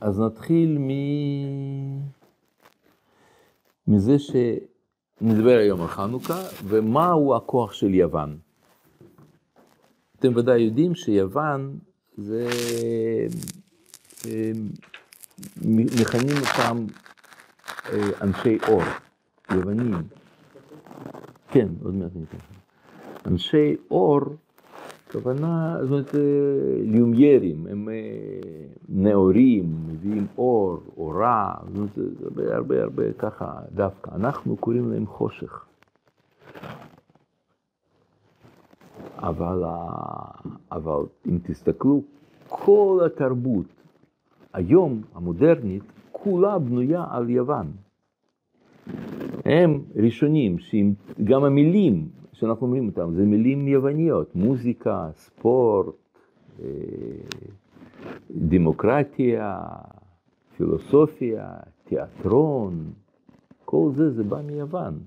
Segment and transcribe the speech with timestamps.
[0.00, 0.90] אז נתחיל מ...
[3.88, 8.38] מזה שנדבר היום על חנוכה, ומהו הכוח של יוון.
[10.18, 11.78] אתם ודאי יודעים שיוון
[12.16, 12.48] זה...
[14.26, 14.50] אה,
[15.64, 16.86] מכנים אותם
[17.92, 18.82] אה, אנשי אור,
[19.50, 19.94] יוונים.
[21.50, 22.38] כן, עוד מעט ניתן.
[23.26, 24.20] אנשי אור,
[25.10, 26.20] הכוונה, זאת אומרת, אה,
[26.82, 27.88] ליומיירים, הם
[28.88, 34.10] נאורים, מביאים אור, אורה, זאת אומרת, הרבה הרבה הרבה ככה דווקא.
[34.14, 35.64] אנחנו קוראים להם חושך.
[39.18, 39.62] אבל,
[40.72, 42.02] אבל אם תסתכלו,
[42.48, 43.66] כל התרבות
[44.52, 45.82] היום, המודרנית,
[46.12, 47.72] כולה בנויה על יוון.
[49.44, 50.56] הם ראשונים,
[51.24, 52.08] גם המילים
[52.40, 55.94] שאנחנו אומרים אותם, זה מילים יווניות, מוזיקה, ספורט,
[56.62, 56.66] אה,
[58.30, 59.60] דמוקרטיה,
[60.56, 62.92] פילוסופיה, תיאטרון,
[63.64, 64.98] כל זה, זה בא מיוון.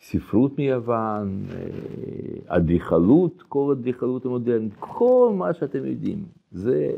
[0.00, 6.90] ספרות מיוון, אה, אדריכלות, כל אדריכלות המודרנית, כל מה שאתם יודעים, זה,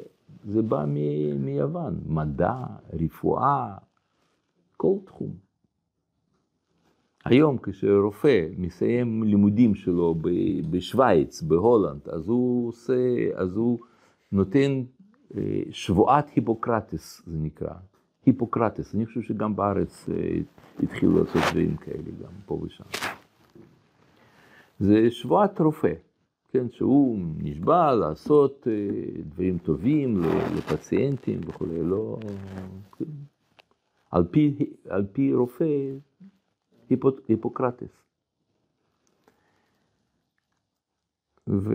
[0.44, 0.84] זה בא
[1.38, 2.56] מיוון, מדע,
[2.92, 3.74] רפואה,
[4.76, 5.45] כל תחום.
[7.28, 10.14] היום כשרופא מסיים לימודים שלו
[10.70, 12.94] בשוויץ, בהולנד, אז הוא עושה,
[13.34, 13.78] אז הוא
[14.32, 14.82] נותן
[15.36, 17.74] אה, שבועת היפוקרטס, זה נקרא,
[18.26, 20.38] היפוקרטס, אני חושב שגם בארץ אה,
[20.82, 22.84] התחילו לעשות דברים כאלה, גם פה ושם.
[24.80, 25.92] זה שבועת רופא,
[26.52, 30.22] כן, שהוא נשבע לעשות אה, דברים טובים
[30.56, 32.18] לפציינטים וכולי, לא...
[32.98, 33.04] כן.
[34.10, 34.56] על, פי,
[34.88, 35.64] על פי רופא
[37.28, 38.02] היפוקרטס.
[41.48, 41.74] ו...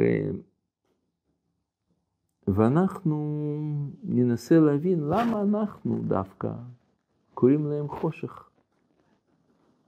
[2.48, 3.18] ואנחנו
[4.04, 6.52] ננסה להבין למה אנחנו דווקא
[7.34, 8.50] קוראים להם חושך.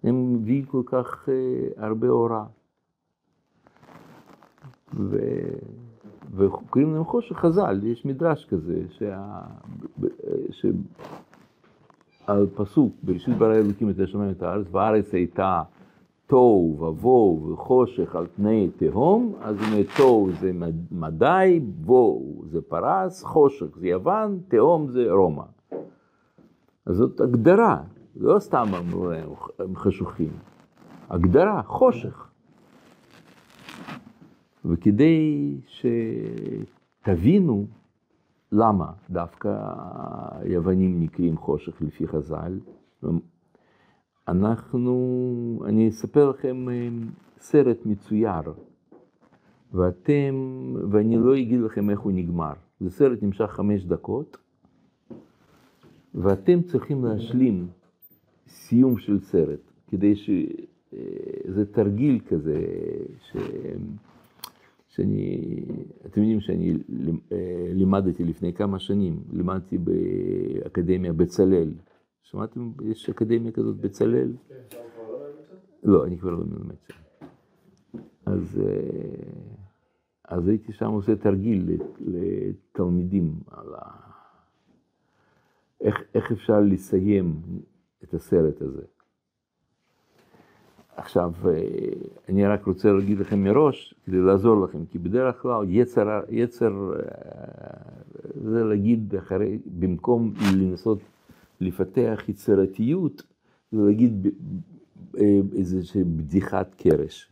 [0.03, 2.45] הם מביאים כל כך uh, הרבה אורה.
[4.93, 5.17] ו...
[6.35, 9.41] וקוראים להם חושך חז"ל, יש מדרש כזה, שה...
[10.51, 10.65] ש...
[12.27, 15.63] על פסוק, בראשית ברא אלוקים את השמיים ואת הארץ, והארץ הייתה
[16.27, 20.51] תוהו ובוהו וחושך על פני תהום, אז אומר תוהו זה
[20.91, 25.43] מדי, בוהו זה פרס, חושך זה יוון, תהום זה רומא.
[26.85, 27.83] אז זאת הגדרה,
[28.15, 29.29] לא סתם אמרו להם
[29.59, 30.31] הם חשוכים,
[31.09, 32.27] הגדרה, חושך.
[34.65, 35.57] וכדי
[37.01, 37.65] שתבינו
[38.55, 39.49] למה דווקא
[40.39, 42.59] היוונים נקראים חושך לפי חז"ל,
[44.27, 46.89] אנחנו, אני אספר לכם אה,
[47.39, 48.53] סרט מצויר,
[49.73, 50.35] ואתם,
[50.91, 52.53] ואני לא אגיד לכם איך הוא נגמר.
[52.79, 54.37] זה סרט נמשך חמש דקות,
[56.15, 57.67] ואתם צריכים להשלים
[58.47, 60.29] סיום של סרט, כדי ש...
[60.93, 60.99] אה,
[61.47, 62.65] זה תרגיל כזה,
[63.19, 63.37] ש...
[64.95, 65.45] שאני,
[66.05, 66.73] אתם יודעים שאני
[67.31, 71.73] אה, לימדתי לפני כמה שנים, לימדתי באקדמיה בצלאל.
[72.21, 74.33] שמעתם, יש אקדמיה כזאת בצלאל?
[75.83, 77.27] לא, אני כבר לא מלמד שם.
[78.25, 79.55] אז, אה,
[80.25, 83.79] אז הייתי שם עושה תרגיל לתלמידים על ה...
[85.81, 87.41] איך, איך אפשר לסיים
[88.03, 88.83] את הסרט הזה.
[90.97, 91.51] עכשיו, אה,
[92.29, 97.01] אני רק רוצה להגיד לכם מראש, כדי לעזור לכם, כי בדרך כלל יצר, יצר אה,
[98.35, 100.99] זה להגיד אחרי, במקום לנסות
[101.61, 103.23] לפתח יצירתיות,
[103.71, 104.27] זה להגיד
[105.17, 107.31] אה, איזושהי בדיחת קרש.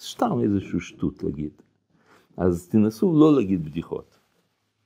[0.00, 1.52] סתם איזושהי שטות להגיד.
[2.36, 4.18] אז תנסו לא להגיד בדיחות.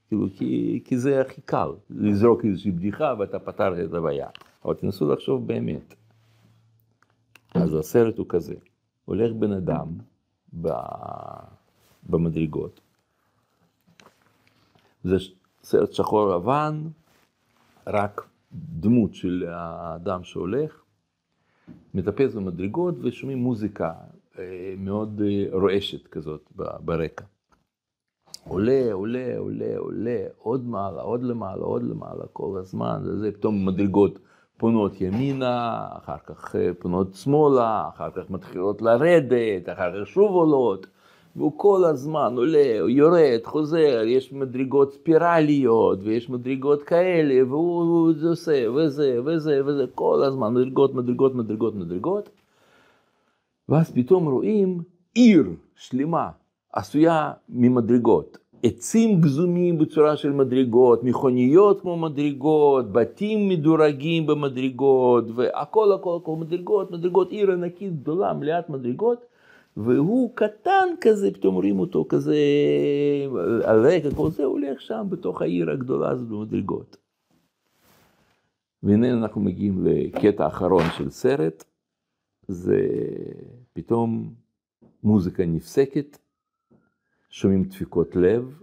[0.09, 4.29] כאילו, כי, כי זה הכי קל, לזרוק איזושהי בדיחה ואתה פתרת את הבעיה.
[4.65, 5.95] אבל תנסו לחשוב באמת.
[7.55, 8.55] אז הסרט הוא כזה,
[9.05, 9.89] הולך בן אדם
[12.09, 12.81] במדרגות,
[15.05, 15.17] זה
[15.63, 16.83] סרט שחור לבן,
[17.87, 20.83] רק דמות של האדם שהולך,
[21.95, 23.93] מטפס במדרגות ושומעים מוזיקה
[24.39, 27.25] אה, מאוד אה, רועשת כזאת ברקע.
[28.49, 34.19] עולה, עולה, עולה, עולה, עוד מעלה, עוד למעלה, עוד למעלה, כל הזמן, וזה, פתאום מדרגות
[34.61, 40.87] פונות ימינה, אחר כך אה, פונות שמאלה, אחר כך מתחילות לרדת, אחר כך שוב עולות.
[41.37, 48.71] והוא כל הזמן עולה, הוא יורד, חוזר, יש מדרגות ספירליות, ויש מדרגות כאלה, והוא עושה,
[48.71, 52.29] וזה, וזה, וזה, כל הזמן, מדרגות, מדרגות, מדרגות, מדרגות.
[53.69, 54.83] ואז פתאום רואים
[55.15, 55.45] עיר
[55.77, 56.29] שלמה,
[56.73, 58.39] עשויה ממדרגות.
[58.63, 66.91] עצים גזומים בצורה של מדרגות, מכוניות כמו מדרגות, בתים מדורגים במדרגות, והכל הכל הכל מדרגות,
[66.91, 69.25] מדרגות, עיר ענקית גדולה, מלאת מדרגות,
[69.77, 72.37] והוא קטן כזה, פתאום רואים אותו כזה
[73.65, 76.97] על רקע, כל זה הולך שם בתוך העיר הגדולה הזאת במדרגות.
[78.83, 81.65] והנה אנחנו מגיעים לקטע האחרון של סרט,
[82.49, 82.89] זה
[83.73, 84.35] פתאום
[85.05, 86.19] מוזיקה נפסקת,
[87.31, 88.61] שומעים דפיקות לב,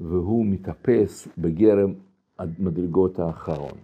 [0.00, 1.94] והוא מטפס בגרם
[2.38, 3.78] המדרגות האחרון.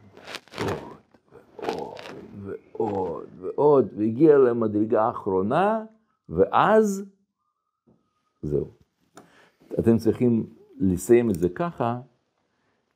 [1.56, 1.98] עוד
[2.42, 5.84] ועוד ועוד ועוד, והגיע למדרגה האחרונה,
[6.28, 7.04] ואז
[8.42, 8.70] זהו.
[9.78, 10.46] אתם צריכים
[10.80, 12.00] לסיים את זה ככה,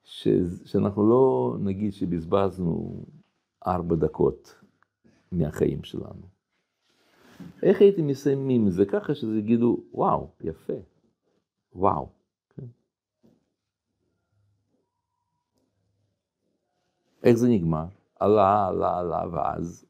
[0.05, 0.29] ש...
[0.65, 3.05] שאנחנו לא נגיד שבזבזנו
[3.67, 4.55] ארבע דקות
[5.33, 6.34] מהחיים שלנו.
[7.63, 10.73] איך הייתם מסיימים זה ככה שזה יגידו, וואו, יפה,
[11.73, 12.09] וואו.
[12.57, 12.67] כן.
[17.23, 17.85] איך זה נגמר?
[18.21, 19.87] עלה, עלה, עלה, ואז?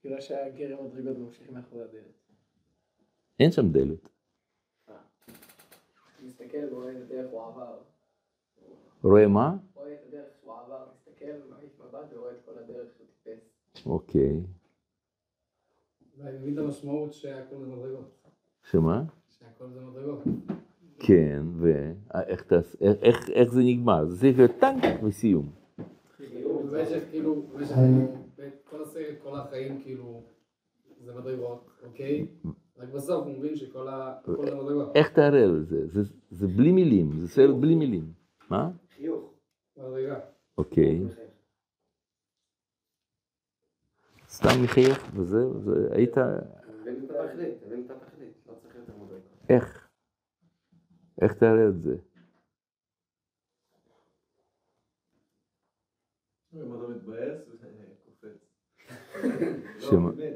[0.00, 2.18] כאילו שהגרם מדרגות ממשיכים מאחורי הדלת.
[3.40, 4.08] אין שם דלת.
[7.48, 7.78] עבר.
[9.02, 9.56] רואה מה?
[9.74, 10.86] רואה את הדרך שהוא עבר,
[11.18, 12.88] מסתכל, מעיף מבט ורואה את כל הדרך
[13.24, 13.86] טיפס.
[13.86, 14.40] אוקיי.
[16.18, 18.10] ואני מבין את המשמעות שהכל זה מדרגות.
[18.70, 19.02] שמה?
[19.38, 20.18] שהכל זה מדרגות.
[20.98, 24.04] כן, ואיך תעש- איך- איך- איך זה נגמר?
[24.06, 25.50] זה צריך להיות טנק וסיום.
[26.72, 27.74] במשך כאילו, במשך
[28.70, 30.22] כל הסרט, כל החיים כאילו,
[31.04, 32.26] זה מדרגות, אוקיי?
[32.78, 34.18] רק בסוף הוא מבין שכל ה...
[34.22, 34.96] הכל זה מדרגות.
[34.96, 35.86] איך תערער זה?
[35.86, 36.00] זה?
[36.30, 38.12] זה בלי מילים, זה סרט בלי מילים.
[38.50, 38.70] מה?
[38.96, 39.32] חיוך.
[39.78, 40.20] מדרגה.
[40.58, 41.00] אוקיי.
[44.28, 46.16] סתם מחייך וזהו, זה היית...
[46.16, 46.32] לא
[48.54, 49.22] צריך יותר מדרגות.
[49.48, 49.88] איך?
[51.22, 51.96] איך תערער את זה?
[56.54, 57.40] אם אתה מתבאס,
[58.04, 58.28] קופץ.
[59.92, 60.34] לא, באמת,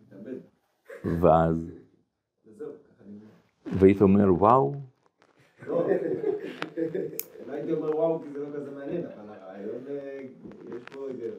[0.00, 0.38] מתאבד.
[1.20, 1.70] ואז.
[3.80, 4.74] והיית אומר וואו,
[5.66, 5.88] לא,
[7.56, 10.20] הייתי אומר וואו כי זה לא כזה מעניין, אבל הרעיון, אה,
[10.76, 11.36] יש פה איזה...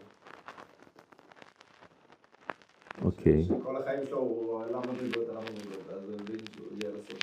[3.06, 7.20] אוקיי, כל החיים שלו הוא עלה מדרגות, עלה מדרגות, אז הוא הבין שהוא הגיע לסוף,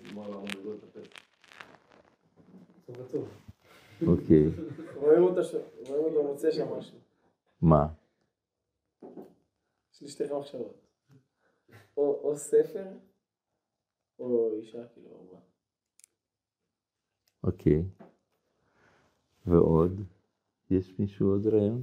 [0.00, 1.08] ונגמר עלה מדרגות לטפס.
[2.86, 3.28] טוב וטוב.
[4.06, 4.44] אוקיי.
[5.02, 5.54] רואים אותו ש-
[5.88, 6.98] רואים אותו מוצא שם משהו.
[7.62, 7.86] מה?
[9.92, 10.74] יש לי שתי מחשבות.
[11.96, 12.84] או או ספר,
[14.18, 15.38] או אישה, כאילו, אהובה.
[17.46, 17.84] אוקיי.
[19.46, 19.92] ועוד?
[20.70, 21.80] יש מישהו עוד רעיון?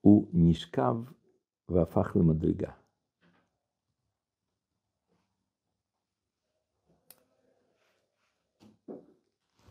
[0.00, 0.94] הוא נשכב
[1.68, 2.72] והפך למדרגה.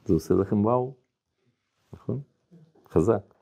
[0.06, 0.96] זה עושה לכם וואו,
[1.94, 2.22] נכון?
[2.88, 3.34] חזק.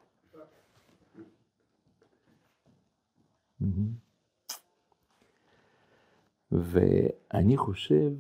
[3.60, 4.07] מהמם.
[6.52, 8.12] ואני חושב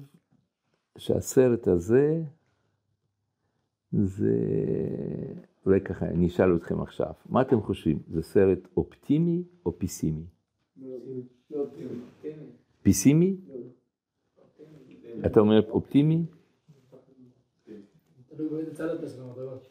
[0.97, 2.24] שהסרט הזה,
[3.91, 4.38] זה,
[5.66, 10.25] אולי ככה, אני אשאל אתכם עכשיו, מה אתם חושבים, זה סרט אופטימי או אופטימי.
[12.81, 13.37] פיסימי?
[15.25, 16.25] אתה אומר אופטימי?
[18.30, 19.69] תלוי באיזה צד אתה של המדרגות.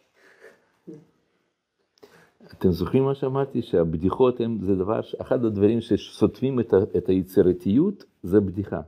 [2.53, 3.63] אתם זוכרים מה שאמרתי?
[3.63, 8.81] שהבדיחות הם, זה דבר, אחד הדברים שסותמים את, ה, את היצירתיות, זה בדיחה.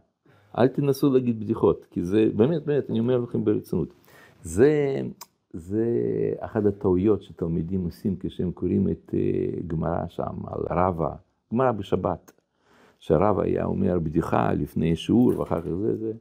[0.59, 3.89] אל תנסו להגיד בדיחות, כי זה, באמת, באמת, אני אומר לכם ברצינות.
[4.43, 5.01] זה,
[5.53, 5.85] זה
[6.41, 11.15] אחת הטעויות שתלמידים עושים כשהם קוראים את uh, גמרא שם, על רבא,
[11.53, 12.33] גמרא בשבת,
[12.99, 16.13] שהרבא היה אומר בדיחה לפני שיעור ואחר כך זה, זה,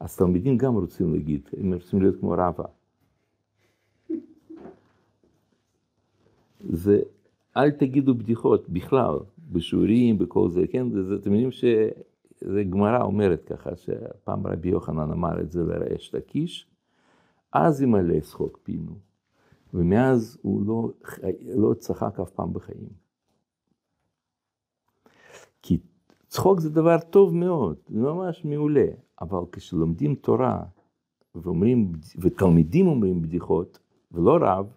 [0.00, 2.64] אז תלמידים גם רוצים להגיד, הם רוצים להיות כמו רבא.
[6.68, 7.00] זה,
[7.56, 9.18] אל תגידו בדיחות בכלל,
[9.52, 10.90] בשיעורים, בכל זה, כן?
[10.90, 16.14] זה, זה, אתם יודעים שזה גמרא אומרת ככה, שפעם רבי יוחנן אמר את זה לרעש
[16.14, 16.66] לקיש,
[17.52, 18.92] אז ימלא שחוק פינו.
[19.74, 20.90] ומאז הוא לא,
[21.56, 22.88] לא צחק אף פעם בחיים.
[25.62, 25.78] כי
[26.28, 28.86] צחוק זה דבר טוב מאוד, זה ממש מעולה,
[29.20, 30.62] אבל כשלומדים תורה
[31.34, 33.78] ואומרים, ותלמידים אומרים בדיחות,
[34.12, 34.72] ולא רב,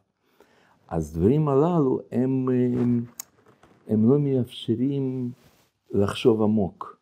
[0.90, 3.06] אז דברים הללו הם, הם,
[3.88, 5.32] הם לא מאפשרים
[5.92, 7.00] לחשוב עמוק.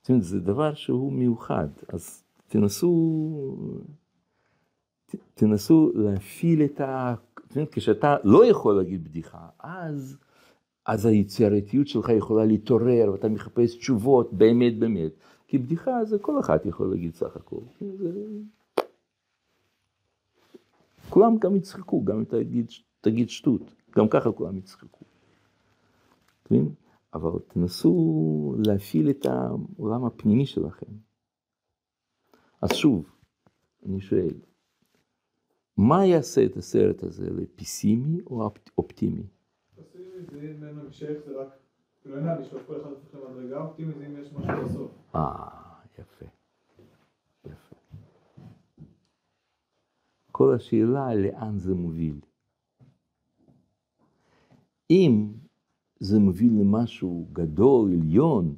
[0.00, 2.92] זאת אומרת, זה דבר שהוא מיוחד, אז תנסו,
[5.06, 7.14] ת- תנסו להפעיל את ה...
[7.48, 10.18] זאת אומרת, כשאתה לא יכול להגיד בדיחה, אז,
[10.86, 15.12] אז היצירתיות שלך יכולה להתעורר, ואתה מחפש תשובות באמת באמת.
[15.46, 17.60] כי בדיחה זה כל אחד יכול להגיד סך הכל.
[17.80, 18.26] זה...
[21.10, 22.70] כולם גם יצחקו, גם אם תגיד,
[23.00, 25.04] תגיד שטות, גם ככה כולם יצחקו.
[26.50, 26.74] מבין?
[27.14, 30.92] אבל תנסו להפעיל את העולם הפנימי שלכם.
[32.62, 33.10] אז שוב,
[33.86, 34.34] אני שואל,
[35.76, 39.22] מה יעשה את הסרט הזה לפסימי או אופטימי?
[39.76, 41.48] פסימי זה אם אין המשך, זה רק,
[42.02, 44.90] כאילו אין לשלוף כל אחד הופך למדרגה, אופטימי זה אם יש משהו בסוף.
[45.14, 45.66] אה.
[45.98, 46.26] יפה.
[50.36, 52.20] כל השאלה לאן זה מוביל.
[54.90, 55.32] אם
[56.00, 58.56] זה מוביל למשהו גדול, עליון,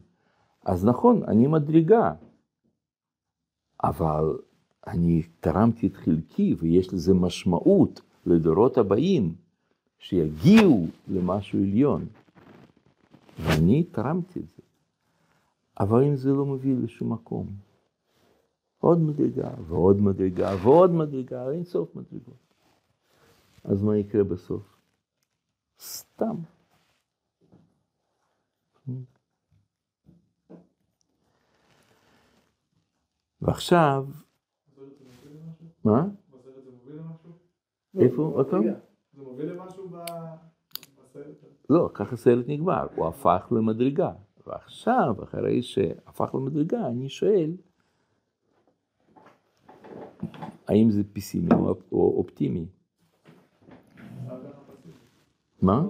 [0.64, 2.14] אז נכון, אני מדרגה,
[3.84, 4.38] אבל
[4.86, 9.34] אני תרמתי את חלקי ויש לזה משמעות לדורות הבאים
[9.98, 12.06] שיגיעו למשהו עליון.
[13.38, 14.62] ואני תרמתי את זה.
[15.80, 17.67] אבל אם זה לא מוביל לשום מקום,
[18.80, 22.54] עוד מדרגה ועוד מדרגה ועוד מדרגה, אין סוף מדרגות.
[23.64, 24.78] אז מה יקרה בסוף?
[25.80, 26.36] סתם.
[33.42, 34.06] ועכשיו,
[35.84, 36.06] מה?
[37.98, 38.22] איפה?
[38.22, 38.62] עוד פעם?
[41.70, 44.12] לא, ככה הסרט נגמר, הוא הפך למדרגה.
[44.46, 47.56] ועכשיו, אחרי שהפך למדרגה, אני שואל,
[50.68, 52.66] האם זה פסימי או, או אופטימי?
[55.62, 55.86] מה?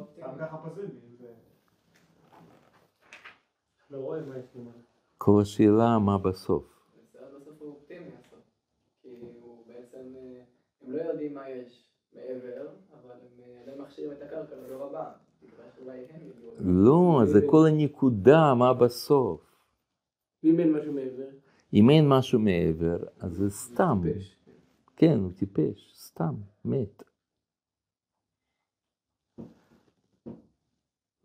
[3.90, 4.20] לא
[4.54, 4.70] מה.
[5.18, 6.64] כל השאלה מה בסוף.
[7.36, 8.38] בסוף הוא אופטימי הסוף.
[9.02, 10.42] כי הוא בעצם, אה,
[10.82, 15.12] הם לא יודעים מה יש מעבר, אבל הם אה, עדיין מכשירים את הקרקע לדור הבא.
[15.40, 16.50] תקווה שאולי הם יגיעו.
[16.58, 19.40] לא, זה כל הנקודה, מה בסוף.
[20.42, 21.28] ואם אין משהו מעבר?
[21.72, 24.00] אם אין משהו מעבר, אז זה סתם.
[24.02, 24.36] טיפש.
[24.96, 26.34] כן, הוא טיפש, סתם,
[26.64, 27.02] מת.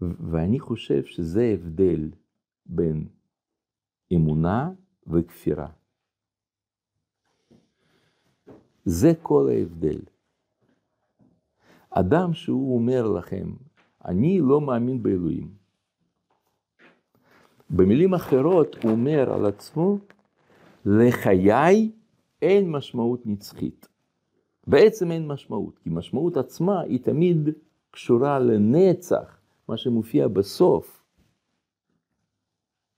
[0.02, 2.12] ואני חושב שזה ההבדל
[2.66, 3.08] בין
[4.14, 4.72] אמונה
[5.08, 5.68] וכפירה.
[8.86, 10.00] זה כל ההבדל.
[11.90, 13.54] אדם שהוא אומר לכם,
[14.06, 15.54] אני לא מאמין באלוהים.
[17.70, 19.98] במילים אחרות הוא אומר על עצמו,
[20.86, 21.92] לחיי
[22.42, 23.88] אין משמעות נצחית.
[24.68, 27.50] בעצם אין משמעות, כי משמעות עצמה היא תמיד
[27.92, 29.38] קשורה לנצח,
[29.70, 31.04] מה שמופיע בסוף.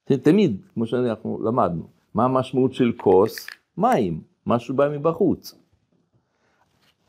[0.03, 3.47] תמיד, כמו שאנחנו למדנו, מה המשמעות של כוס?
[3.77, 5.55] מים, משהו בא מבחוץ.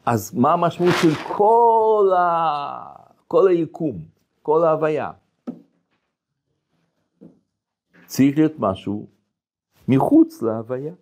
[0.06, 3.06] אז מה המשמעות של כל, ה...
[3.28, 3.98] כל היקום,
[4.42, 5.10] כל ההוויה?
[8.06, 9.06] צריך להיות משהו
[9.88, 10.94] מחוץ להוויה.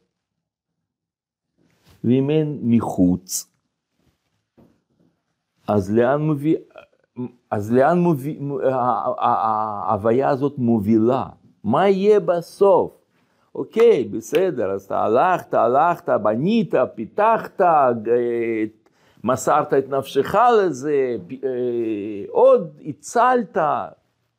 [2.05, 3.51] ואם אין מחוץ,
[5.69, 6.57] אז לאן מביא,
[7.51, 8.41] אז לאן מביא,
[9.19, 11.27] ההוויה הזאת מובילה?
[11.65, 12.93] מה יהיה בסוף?
[13.55, 18.65] אוקיי, בסדר, אז אתה הלכת, הלכת, בנית, פיתחת, אה,
[19.25, 23.59] מסרת את נפשך לזה, אה, עוד הצלת,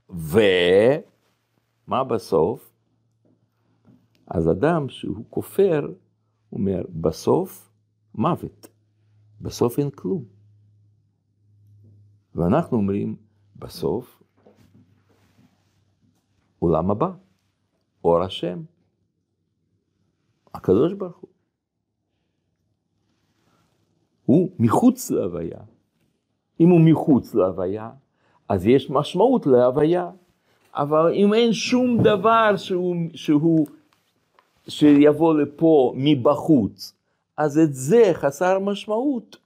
[0.09, 2.74] ומה בסוף?
[4.35, 5.93] אז אדם שהוא כופר,
[6.51, 7.71] אומר, בסוף
[8.15, 8.67] מוות,
[9.41, 10.23] בסוף אין כלום.
[12.35, 13.15] ואנחנו אומרים,
[13.55, 14.23] בסוף
[16.59, 17.11] עולם הבא,
[18.03, 18.61] אור השם,
[20.53, 21.29] הקדוש ברוך הוא.
[24.25, 25.59] הוא מחוץ להוויה.
[26.59, 27.91] אם הוא מחוץ להוויה,
[28.49, 30.11] אז יש משמעות להוויה.
[30.73, 33.67] אבל אם אין שום דבר שהוא, שהוא
[34.67, 36.93] שיבוא לפה מבחוץ,
[37.37, 39.37] אז את זה חסר משמעות.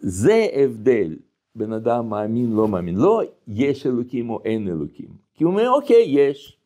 [0.00, 1.16] זה הבדל.
[1.58, 6.04] בין אדם מאמין לא מאמין, לא יש אלוקים או אין אלוקים, כי הוא אומר אוקיי
[6.08, 6.58] יש,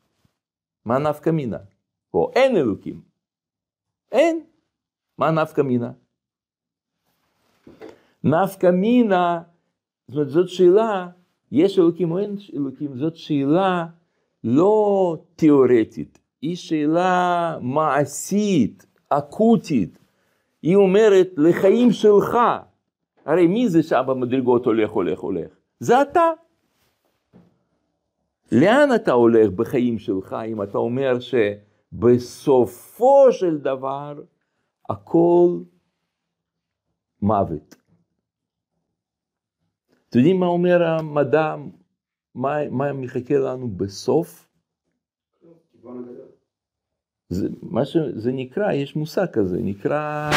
[0.85, 1.59] מה נפקא מינה,
[2.14, 3.00] או אין אלוקים,
[4.12, 4.45] אין,
[5.19, 5.93] מה נפקא מינה?
[8.25, 9.43] נפקא מינה,
[10.09, 11.09] זאת אומרת זאת שאלה
[11.52, 13.87] יש אלוקים או אין אלוקים, זאת שאלה
[14.44, 19.99] לא תיאורטית, היא שאלה מעשית, אקוטית.
[20.62, 22.38] היא אומרת לחיים שלך,
[23.25, 25.50] הרי מי זה שם במדרגות הולך, הולך, הולך?
[25.80, 26.30] זה אתה.
[28.52, 31.18] לאן אתה הולך בחיים שלך אם אתה אומר
[31.92, 34.21] שבסופו של דבר
[34.90, 35.59] הכל
[37.23, 37.81] מוות.
[40.12, 41.54] אתם יודעים מה אומר המדע,
[42.35, 44.49] מה, מה מחכה לנו בסוף?
[47.28, 50.31] זה, מה שזה נקרא, יש מושג כזה, נקרא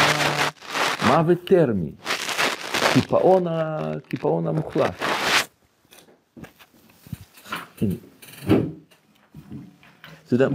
[1.08, 1.92] מוות טרמי,
[2.94, 4.94] קיפאון, ה- קיפאון המוחלט.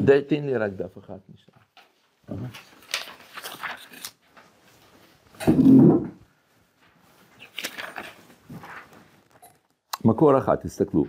[0.05, 1.51] די- תן לי רק דף אחד משם.
[10.05, 11.05] מקור אחד, תסתכלו.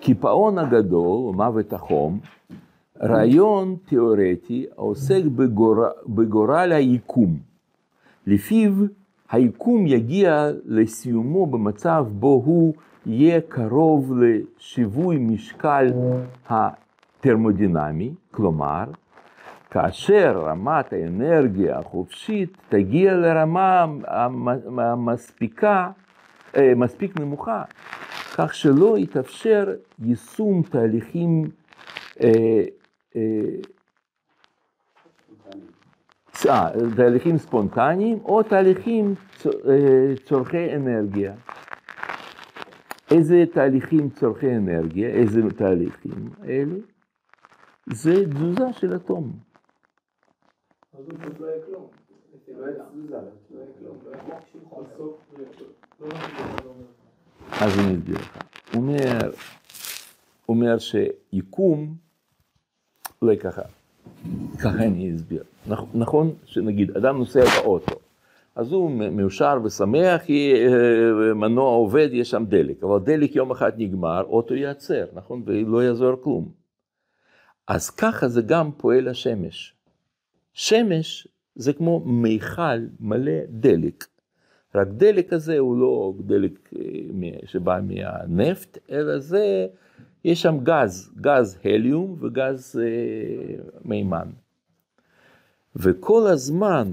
[0.00, 2.20] קיפאון הגדול, מוות החום,
[3.02, 5.76] רעיון תיאורטי העוסק בגור...
[6.06, 7.36] בגורל היקום.
[8.26, 8.72] לפיו
[9.30, 12.74] היקום יגיע לסיומו במצב בו הוא
[13.06, 15.86] יהיה קרוב לשיווי משקל
[16.48, 18.84] התרמודינמי, כלומר,
[19.70, 24.48] כאשר רמת האנרגיה החופשית תגיע לרמה המ-
[24.80, 25.90] המספיקה,
[26.76, 27.62] מספיק נמוכה,
[28.36, 31.50] כך שלא יתאפשר יישום תהליכים
[32.22, 32.64] אה,
[33.16, 33.20] אה,
[36.46, 39.14] אה, תהליכים ספונטניים או תהליכים
[39.46, 41.34] אה, צורכי אנרגיה.
[43.10, 46.76] איזה תהליכים צורכי אנרגיה, איזה תהליכים אלה?
[47.86, 49.32] זה תזוזה של אטום.
[51.38, 51.86] לא יהיה כלום.
[53.08, 53.18] לא.
[53.50, 53.98] לא יהיה כלום,
[56.00, 56.72] לא לא.
[57.60, 58.36] אז אני אסביר לך.
[58.74, 59.18] הוא אומר,
[60.48, 61.94] אומר שיקום,
[63.22, 63.62] אולי ככה,
[64.58, 65.42] ככה אני אסביר.
[65.68, 67.94] נכ- נכון שנגיד אדם נוסע באוטו,
[68.54, 74.22] אז הוא מאושר ושמח, אה, מנוע עובד, יש שם דלק, אבל דלק יום אחד נגמר,
[74.24, 75.42] אוטו ייעצר, נכון?
[75.46, 76.52] ולא יעזור כלום.
[77.68, 79.74] אז ככה זה גם פועל השמש.
[80.52, 84.04] שמש זה כמו מיכל מלא דלק.
[84.74, 86.82] רק דלק הזה הוא לא דלק אה,
[87.46, 89.66] שבא מהנפט, אלא זה,
[90.24, 94.28] יש שם גז, גז הליום וגז אה, מימן.
[95.76, 96.92] וכל הזמן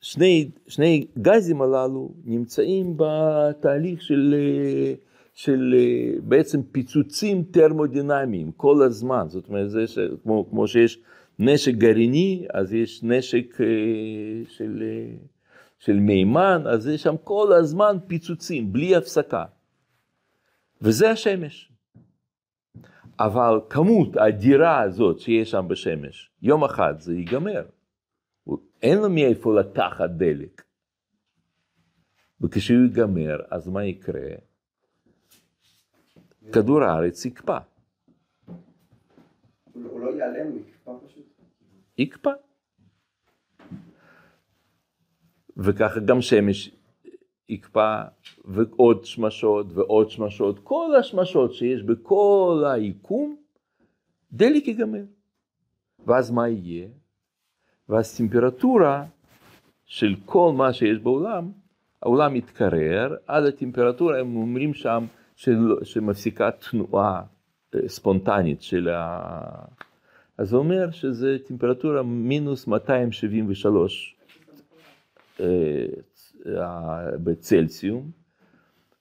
[0.00, 4.94] שני, שני גזים הללו נמצאים בתהליך של, אה,
[5.34, 9.24] של אה, בעצם פיצוצים טרמודינמיים כל הזמן.
[9.28, 11.00] זאת אומרת, זה ש, כמו, כמו שיש
[11.38, 13.66] נשק גרעיני, אז יש נשק אה,
[14.48, 14.82] של...
[14.82, 15.16] אה,
[15.84, 19.44] של מימן, אז יש שם כל הזמן פיצוצים, בלי הפסקה.
[20.82, 21.72] וזה השמש.
[23.18, 27.64] אבל כמות האדירה הזאת שיש שם בשמש, יום אחד זה ייגמר.
[28.82, 30.62] אין לו מאיפה לקחת דלק.
[32.40, 34.30] וכשהוא ייגמר, אז מה יקרה?
[36.52, 37.58] כדור הארץ יקפא.
[38.46, 38.54] הוא
[39.90, 41.24] הוא לא ייעלם, הוא יקפא פשוט.
[41.98, 42.43] יקפא.
[45.56, 46.70] וככה גם שמש
[47.48, 48.02] יקפא,
[48.44, 53.36] ועוד שמשות ועוד שמשות, כל השמשות שיש בכל היקום,
[54.32, 55.02] דלק ייגמר.
[56.06, 56.88] ואז מה יהיה?
[57.88, 59.04] ואז טמפרטורה
[59.86, 61.52] של כל מה שיש בעולם,
[62.02, 67.22] העולם יתקרר עד הטמפרטורה, הם אומרים שם של, שמפסיקה תנועה
[67.74, 69.30] אה, ספונטנית של ה...
[70.38, 74.23] אז זה אומר שזה טמפרטורה מינוס 273 אה, אה,
[77.24, 78.10] בצלסיום,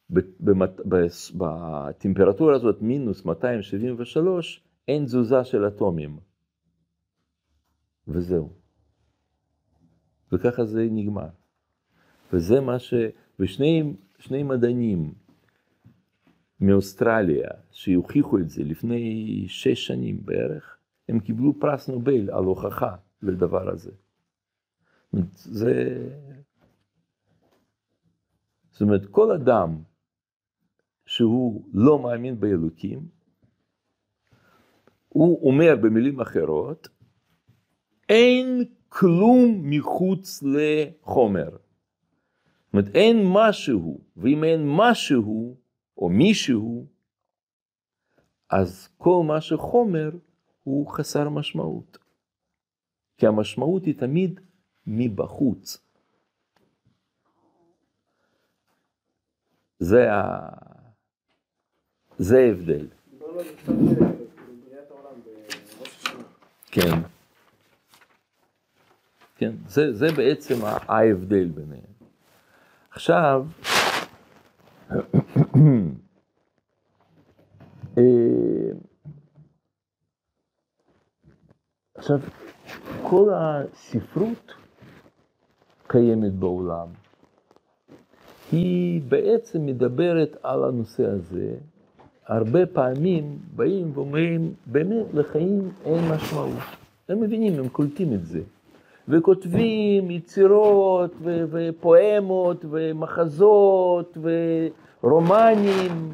[0.10, 6.18] ב- במת- בס- בטמפרטורה הזאת מינוס 273 אין תזוזה של אטומים.
[8.08, 8.50] וזהו.
[10.32, 11.28] וככה זה נגמר.
[12.34, 12.94] וזה מה ש...
[13.40, 15.14] ושני שני מדענים
[16.60, 20.78] מאוסטרליה שהוכיחו את זה לפני שש שנים בערך,
[21.10, 23.92] הם קיבלו פרס נובל על הוכחה לדבר הזה.
[25.34, 25.74] זה...
[28.72, 29.82] זאת אומרת, כל אדם
[31.06, 33.08] שהוא לא מאמין באלוקים,
[35.10, 36.88] הוא אומר במילים אחרות,
[38.10, 41.50] אין כלום מחוץ לחומר.
[41.50, 45.58] זאת אומרת, אין משהו, ואם אין משהו
[45.98, 46.88] או מישהו,
[48.50, 50.12] אז כל מה שחומר
[50.64, 51.98] הוא חסר משמעות.
[53.18, 54.40] כי המשמעות היא תמיד
[54.88, 55.78] מבחוץ.
[59.80, 60.50] זה, ה...
[62.18, 62.88] זה ההבדל.
[65.04, 66.24] העולם בראש השנה.
[66.72, 67.14] כן.
[69.38, 71.94] כן, זה, זה בעצם ההבדל ביניהם.
[72.92, 73.46] עכשיו,
[77.98, 78.04] אה,
[81.96, 82.20] עכשיו,
[83.10, 84.54] כל הספרות
[85.94, 86.88] קיימת בעולם,
[88.52, 91.56] היא בעצם מדברת על הנושא הזה.
[92.28, 96.60] הרבה פעמים באים ואומרים, באמת לחיים אין משמעות.
[97.10, 98.42] הם מבינים, הם קולטים את זה.
[99.08, 104.18] וכותבים יצירות ו- ופואמות ומחזות
[105.04, 106.14] ורומנים,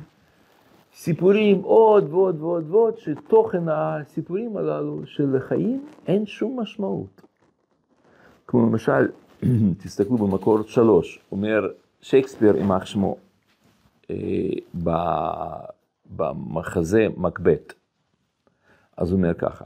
[0.93, 7.21] סיפורים עוד ועוד ועוד ועוד, שתוכן הסיפורים הללו של החיים אין שום משמעות.
[8.47, 9.07] כמו למשל,
[9.83, 11.71] תסתכלו במקור שלוש, אומר
[12.01, 13.17] שייקספיר, יימח שמו,
[14.09, 14.15] אה,
[16.17, 17.73] במחזה מקבט.
[18.97, 19.65] אז הוא אומר ככה,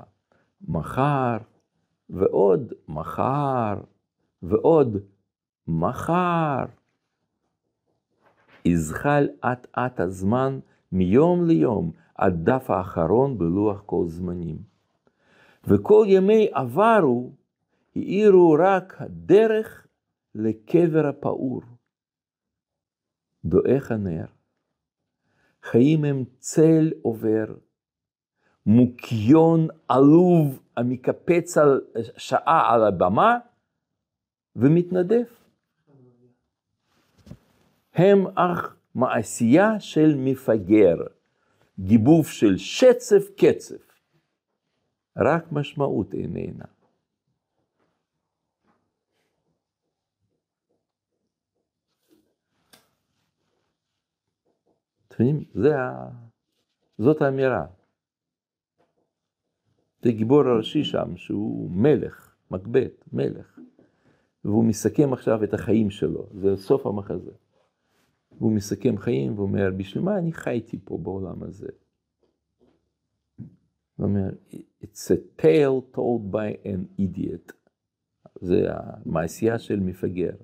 [0.67, 1.37] מחר
[2.09, 3.75] ועוד מחר
[4.43, 4.97] ועוד
[5.67, 6.65] מחר.
[8.65, 10.59] יזחל אט אט הזמן
[10.91, 14.57] מיום ליום עד דף האחרון בלוח כל זמנים.
[15.67, 17.31] וכל ימי עברו
[17.95, 19.87] האירו רק הדרך
[20.35, 21.61] לקבר הפעור.
[23.45, 24.25] דועך הנר.
[25.63, 27.45] חיים הם צל עובר,
[28.65, 31.81] מוקיון עלוב המקפץ על
[32.17, 33.37] שעה על הבמה
[34.55, 35.43] ומתנדף.
[37.93, 40.97] הם אך מעשייה של מפגר,
[41.79, 43.93] גיבוב של שצף קצף.
[45.17, 46.72] רק משמעות איננה.
[55.15, 55.43] אתם יודעים,
[56.97, 57.65] זאת האמירה.
[60.01, 63.59] זה גיבור הראשי שם, שהוא מלך, מקבט, מלך.
[64.45, 67.31] והוא מסכם עכשיו את החיים שלו, זה סוף המחזה.
[68.37, 71.67] והוא מסכם חיים ואומר, בשביל מה אני חייתי פה בעולם הזה?
[73.95, 74.29] הוא אומר,
[74.83, 77.53] it's a tale told by an idiot.
[78.41, 80.35] זה המעשייה של מפגר.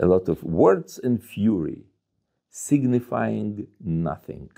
[0.00, 1.82] A lot of words and fury,
[2.52, 4.48] signifying nothing.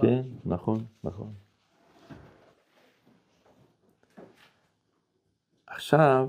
[0.00, 1.34] כן, נכון, נכון.
[5.66, 6.28] עכשיו,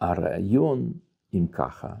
[0.00, 0.92] הרעיון,
[1.34, 1.94] אם ככה,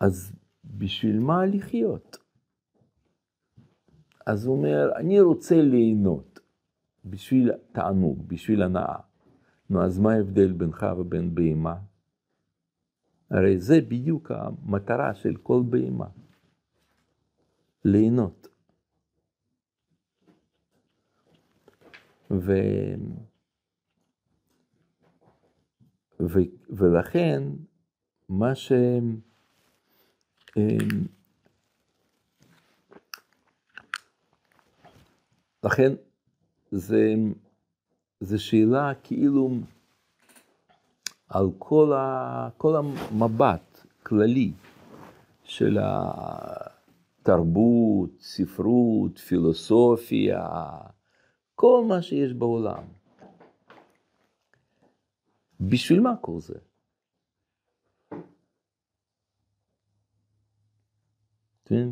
[0.00, 0.32] אז
[0.64, 2.23] בשביל מה לחיות?
[4.26, 6.38] אז הוא אומר, אני רוצה ליהנות
[7.04, 8.96] בשביל תענוג, בשביל הנאה.
[9.70, 11.76] נו, אז מה ההבדל בינך ובין בהמה?
[13.30, 16.06] הרי זה בדיוק המטרה של כל בהמה,
[17.84, 18.48] ליהנות.
[22.30, 22.52] ו...
[26.20, 26.38] ו...
[26.70, 27.42] ולכן,
[28.28, 28.72] מה ש...
[35.64, 35.92] לכן,
[38.20, 39.50] זה שאלה כאילו
[41.28, 44.52] על כל, ה, כל המבט כללי
[45.44, 45.78] של
[47.20, 50.46] התרבות, ספרות, פילוסופיה,
[51.54, 52.84] כל מה שיש בעולם.
[55.60, 56.58] בשביל מה כל זה?
[61.68, 61.86] זה,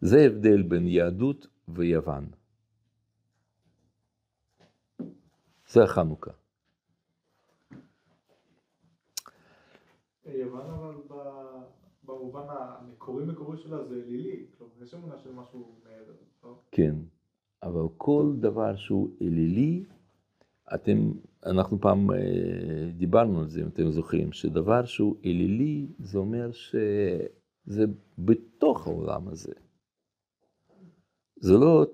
[0.00, 2.28] זה ההבדל בין יהדות ויוון.
[5.68, 6.30] זה החנוכה.
[10.26, 10.94] יוון אבל
[12.04, 16.12] במובן המקורי מקורי שלה זה אלילי, כלומר יש אמונה של משהו מעבר,
[16.44, 16.58] לא?
[16.70, 16.94] כן,
[17.62, 19.84] אבל כל דבר שהוא אלילי,
[20.74, 21.12] אתם,
[21.46, 22.16] אנחנו פעם אה,
[22.92, 27.84] דיברנו על זה, אם אתם זוכרים, שדבר שהוא אלילי, זה אומר שזה
[28.18, 29.52] בתוך העולם הזה.
[31.36, 31.86] זה לא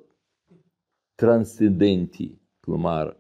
[1.16, 3.10] טרנסצנדנטי, כלומר,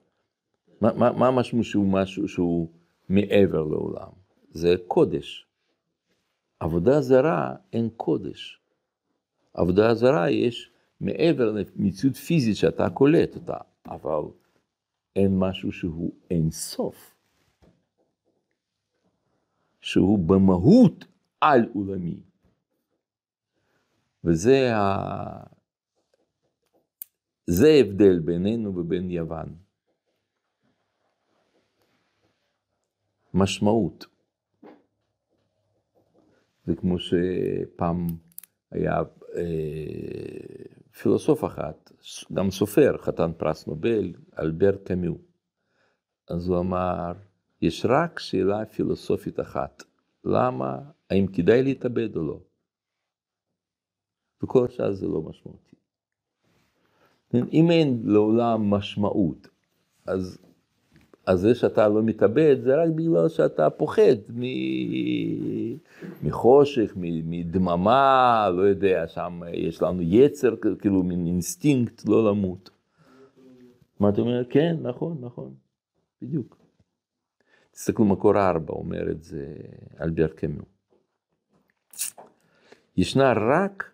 [0.80, 2.68] מה המשמעות שהוא משהו שהוא
[3.08, 4.08] מעבר לעולם?
[4.50, 5.46] זה קודש.
[6.60, 8.60] עבודה זרה אין קודש.
[9.54, 13.56] עבודה זרה יש מעבר למציאות פיזית שאתה קולט אותה,
[13.86, 14.30] אבל
[15.16, 17.14] אין משהו שהוא אין סוף.
[19.80, 21.04] שהוא במהות
[21.40, 22.20] על עולמי.
[24.24, 25.61] וזה ה...
[27.46, 29.56] זה ההבדל בינינו ובין יוון.
[33.34, 34.06] משמעות.
[36.64, 38.06] זה כמו שפעם
[38.70, 38.98] היה
[39.36, 40.64] אה,
[41.02, 41.92] פילוסוף אחת,
[42.32, 45.14] גם סופר, חתן פרס נובל, אלברט קמיו.
[46.28, 47.12] אז הוא אמר,
[47.62, 49.82] יש רק שאלה פילוסופית אחת,
[50.24, 50.78] למה,
[51.10, 52.40] האם כדאי להתאבד או לא?
[54.42, 55.76] וכל השאר זה לא משמעותי.
[57.34, 59.48] אם אין לעולם משמעות,
[60.06, 60.38] אז,
[61.26, 64.42] אז זה שאתה לא מתאבד זה רק בגלל שאתה פוחד מ...
[66.22, 67.30] מחושך, מ...
[67.30, 72.70] מדממה, לא יודע, שם יש לנו יצר, כאילו מין אינסטינקט לא למות.
[74.00, 74.44] מה אתה אומר?
[74.50, 75.54] כן, נכון, נכון,
[76.22, 76.56] בדיוק.
[77.72, 79.46] תסתכלו מקור ארבע, אומר את זה
[80.00, 80.62] אלברט קמיו.
[82.96, 83.91] ישנה רק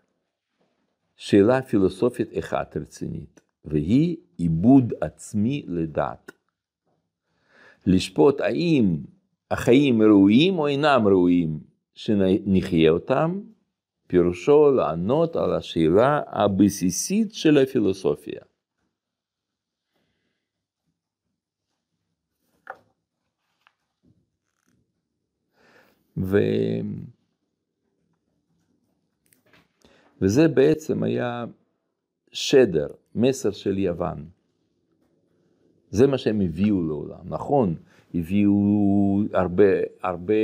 [1.19, 6.33] שאלה פילוסופית אחת רצינית, והיא עיבוד עצמי לדעת.
[7.87, 8.97] לשפוט האם
[9.51, 11.61] החיים ראויים או אינם ראויים
[11.95, 13.41] שנחיה אותם,
[14.07, 18.41] פירושו לענות על השאלה הבסיסית של הפילוסופיה.
[26.17, 26.39] ו...
[30.23, 31.45] וזה בעצם היה
[32.33, 34.25] שדר, מסר של יוון.
[35.91, 37.25] זה מה שהם הביאו לעולם.
[37.25, 37.75] נכון,
[38.15, 39.65] הביאו הרבה,
[40.03, 40.35] הרבה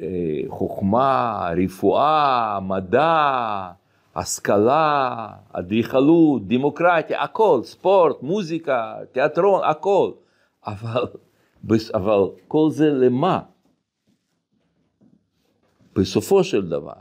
[0.00, 3.70] אה, חוכמה, רפואה, מדע,
[4.14, 10.10] השכלה, אדריכלות, דמוקרטיה, הכל, ספורט, מוזיקה, תיאטרון, הכל.
[10.66, 11.04] אבל,
[11.94, 13.40] אבל כל זה למה?
[15.96, 16.92] בסופו של דבר,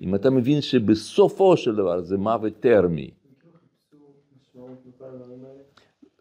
[0.00, 3.10] אם אתה מבין שבסופו של דבר זה מוות טרמי.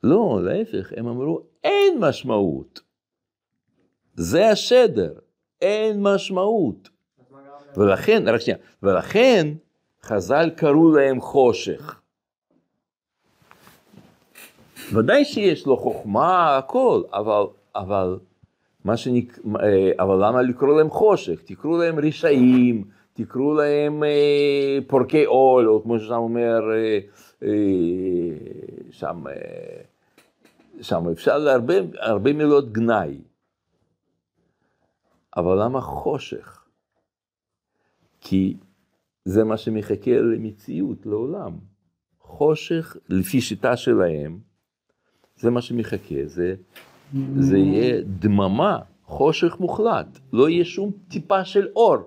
[0.04, 2.82] לא, להפך, הם אמרו, אין משמעות.
[4.16, 5.14] זה השדר,
[5.62, 6.90] אין משמעות.
[7.78, 9.54] ולכן, רק שנייה, ולכן
[10.04, 12.00] חז"ל קראו להם חושך.
[14.94, 17.44] ודאי שיש לו חוכמה, הכל, אבל,
[17.76, 18.18] אבל,
[18.86, 19.40] מה שנק...
[20.00, 21.42] אבל למה לקרוא להם חושך?
[21.42, 22.84] תקראו להם רשעים,
[23.14, 27.00] תקראו להם אה, פורקי עול, או כמו ששם אומר, אה,
[27.44, 27.50] אה,
[28.92, 29.24] שם,
[30.82, 33.22] שם אפשר להרבה הרבה מילות גנאי.
[35.38, 36.66] אבל למה חושך?
[38.22, 38.58] כי
[39.26, 41.58] זה מה שמחכה למציאות, לעולם.
[42.20, 44.40] חושך, לפי שיטה שלהם,
[45.36, 46.56] זה מה שמחכה, זה,
[47.38, 51.98] זה יהיה דממה, חושך מוחלט, לא יהיה שום טיפה של אור.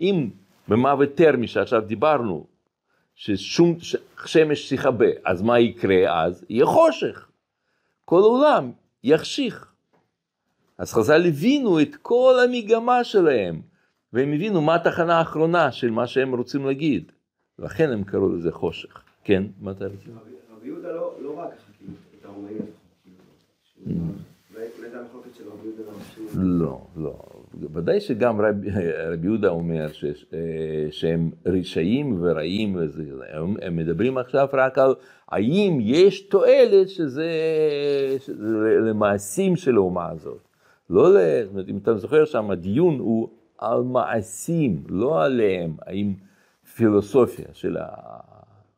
[0.00, 0.30] אם
[0.70, 2.46] במוות טרמי שעכשיו דיברנו,
[3.14, 3.76] ששום
[4.26, 6.44] שמש תכבה, אז מה יקרה אז?
[6.48, 7.28] יהיה חושך.
[8.04, 8.72] כל העולם
[9.04, 9.72] יחשיך.
[10.78, 13.60] אז חז"ל הבינו את כל המגמה שלהם,
[14.12, 17.12] והם הבינו מה התחנה האחרונה של מה שהם רוצים להגיד.
[17.58, 19.02] לכן הם קראו לזה חושך.
[19.24, 20.10] כן, מה אתה רוצה?
[20.56, 22.58] רבי יהודה לא, לא רק כאילו, את הרומאים,
[26.34, 27.29] לא, לא.
[27.72, 28.56] ודאי שגם רב,
[29.12, 30.04] רבי יהודה אומר ש,
[30.90, 34.94] שהם רשעים ורעים וזה, הם, הם מדברים עכשיו רק על
[35.28, 37.30] האם יש תועלת שזה,
[38.18, 40.48] שזה למעשים של האומה הזאת.
[40.90, 41.08] לא,
[41.50, 46.14] אומרת, אם אתה זוכר שם, הדיון הוא על מעשים, לא עליהם, האם
[46.74, 47.76] פילוסופיה של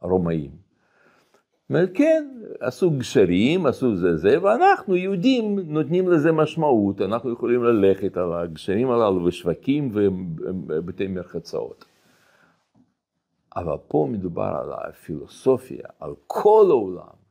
[0.01, 0.62] הרומאים.
[1.73, 2.29] אומרת, כן,
[2.61, 8.91] עשו גשרים, עשו זה זה, ואנחנו יהודים נותנים לזה משמעות, אנחנו יכולים ללכת על הגשרים
[8.91, 11.85] הללו בשווקים ובבתי מרחצאות.
[13.57, 17.23] אבל פה מדובר על הפילוסופיה, על כל העולם.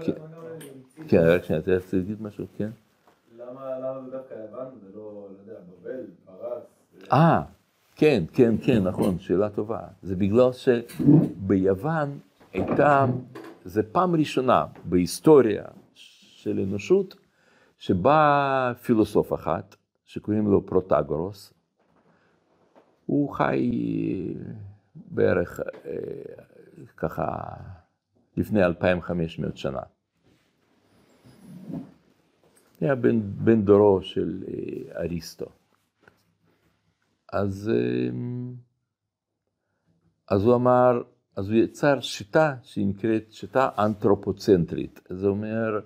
[0.00, 0.12] כן,
[1.08, 2.44] כן, רק שנייה, אתה רוצה להגיד משהו?
[2.58, 2.70] כן?
[3.38, 6.62] למה זה דווקא יוון ולא, לא יודע, בבל, פרס?
[7.12, 7.42] אה.
[8.02, 9.80] כן, כן, כן, נכון, שאלה טובה.
[10.02, 12.18] זה בגלל שביוון
[12.52, 13.06] הייתה,
[13.64, 17.14] זה פעם ראשונה בהיסטוריה של אנושות,
[17.78, 21.52] שבא פילוסוף אחת, שקוראים לו פרוטגורוס,
[23.06, 23.70] הוא חי
[24.94, 25.92] בערך אה,
[26.96, 27.26] ככה
[28.36, 29.82] לפני 2,500 שנה.
[32.80, 35.46] היה בן, בן דורו של אה, אריסטו.
[37.32, 38.54] אז, אמ,
[40.28, 41.02] אז הוא אמר,
[41.36, 45.00] אז הוא יצר שיטה שהיא נקראת שיטה אנתרופוצנטרית.
[45.08, 45.80] זה אומר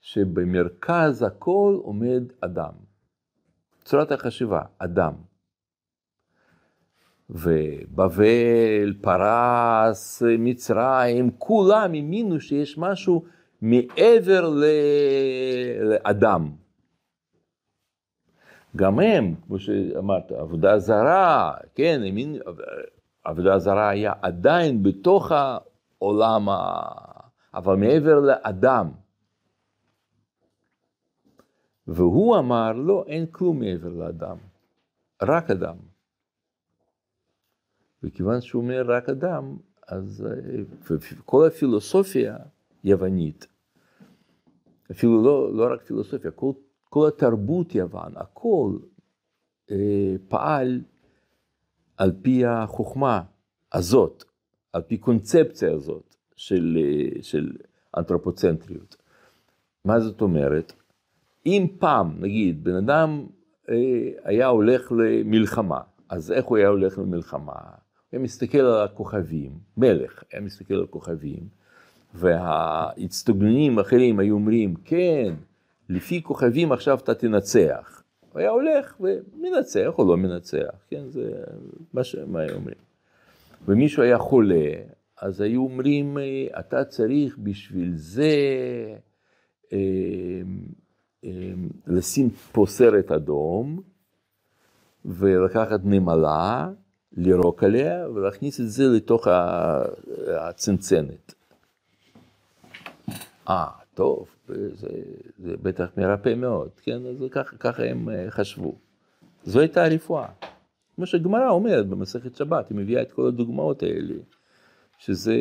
[0.00, 2.72] שבמרכז הכל עומד אדם.
[3.84, 5.12] צורת החשיבה, אדם.
[7.30, 13.24] ובבל, פרס, מצרים, כולם האמינו שיש משהו
[13.62, 14.50] מעבר
[15.80, 16.61] לאדם.
[18.76, 22.40] גם הם, כמו שאמרת, עבודה זרה, כן, האמין,
[23.24, 26.48] עבודה זרה היה עדיין בתוך העולם,
[27.54, 28.90] אבל מעבר לאדם.
[31.86, 34.36] והוא אמר, לא, אין כלום מעבר לאדם,
[35.22, 35.76] רק אדם.
[38.02, 39.56] וכיוון שהוא אומר רק אדם,
[39.88, 40.26] אז
[41.24, 42.36] כל הפילוסופיה
[42.84, 43.46] יוונית,
[44.90, 46.52] אפילו לא, לא רק פילוסופיה, כל,
[46.92, 48.76] כל התרבות יוון, הכל
[49.70, 50.80] אה, פעל
[51.96, 53.22] על פי החוכמה
[53.72, 54.24] הזאת,
[54.72, 57.52] על פי קונספציה הזאת של, אה, של
[57.96, 58.96] אנתרופוצנטריות.
[59.84, 60.72] מה זאת אומרת?
[61.46, 63.26] אם פעם, נגיד, בן אדם
[63.70, 63.74] אה,
[64.24, 67.52] היה הולך למלחמה, אז איך הוא היה הולך למלחמה?
[67.52, 71.48] הוא היה מסתכל על הכוכבים, מלך היה מסתכל על הכוכבים,
[72.14, 75.34] והאצטגנונים האחרים היו אומרים, כן,
[75.92, 78.02] לפי כוכבים עכשיו אתה תנצח.
[78.32, 81.32] הוא היה הולך ומנצח או לא מנצח, כן, זה
[81.92, 82.78] מה שהם היו אומרים.
[83.68, 84.70] ומישהו היה חולה,
[85.20, 86.18] אז היו אומרים,
[86.58, 88.32] אתה צריך בשביל זה
[89.72, 89.78] אה,
[91.24, 91.52] אה,
[91.86, 93.80] לשים פה סרט אדום,
[95.04, 96.70] ולקחת נמלה,
[97.12, 99.28] לירוק עליה, ולהכניס את זה לתוך
[100.36, 101.34] הצנצנת.
[103.48, 104.88] אה, טוב, זה,
[105.38, 107.06] זה בטח מרפא מאוד, כן?
[107.06, 108.74] אז ככה, ככה הם אה, חשבו.
[109.44, 110.28] זו הייתה הרפואה.
[110.96, 114.14] כמו שהגמרא אומרת במסכת שבת, היא מביאה את כל הדוגמאות האלה,
[114.98, 115.36] שזה,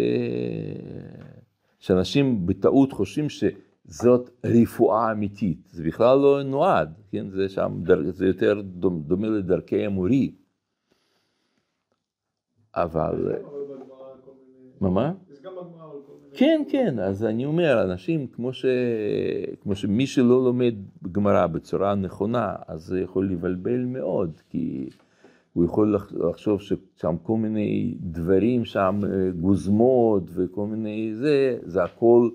[1.80, 7.30] שאנשים בטעות חושבים שזאת רפואה אמיתית, זה בכלל לא נועד, כן?
[7.30, 8.62] זה שם, זה יותר
[9.08, 10.32] דומה לדרכי המורי.
[12.76, 13.36] אבל...
[14.82, 15.14] מה מה?
[16.34, 18.66] כן, כן, אז אני אומר, אנשים, כמו, ש...
[19.64, 20.76] כמו שמי שלא לומד
[21.12, 24.90] גמרא בצורה נכונה, אז זה יכול לבלבל מאוד, כי
[25.54, 32.30] הוא יכול לחשוב ששם כל מיני דברים, שם אה, גוזמות וכל מיני זה, זה הכל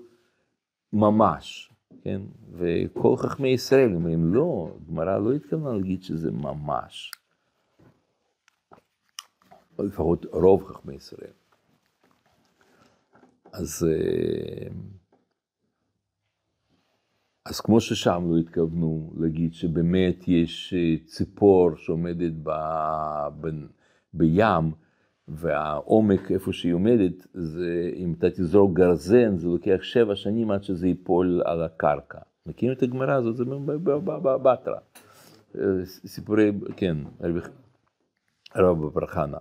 [0.93, 2.21] ממש, כן?
[2.51, 7.11] וכל חכמי ישראל אומרים, לא, גמרא לא התכוונה להגיד שזה ממש.
[9.79, 11.46] לפחות רוב חכמי ישראל.
[13.53, 14.67] אז, אה,
[17.45, 22.51] אז כמו ששם לא התכוונו להגיד שבאמת יש אה, ציפור שעומדת ב,
[23.41, 23.49] ב,
[24.13, 24.71] בים,
[25.27, 30.87] והעומק איפה שהיא עומדת, זה אם אתה תזרוק גרזן, זה לוקח שבע שנים עד שזה
[30.87, 32.19] ייפול על הקרקע.
[32.45, 33.35] מכירים את הגמרא הזאת?
[33.35, 33.43] זה
[34.43, 34.79] בתרא.
[35.55, 36.97] אה, סיפורי, כן,
[38.55, 39.37] רב ברחנה.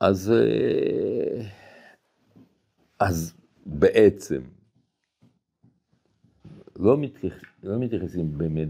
[0.00, 0.32] אז...
[3.00, 3.34] אז
[3.66, 4.42] בעצם
[6.78, 8.68] לא, מתייח, לא מתייחסים באמת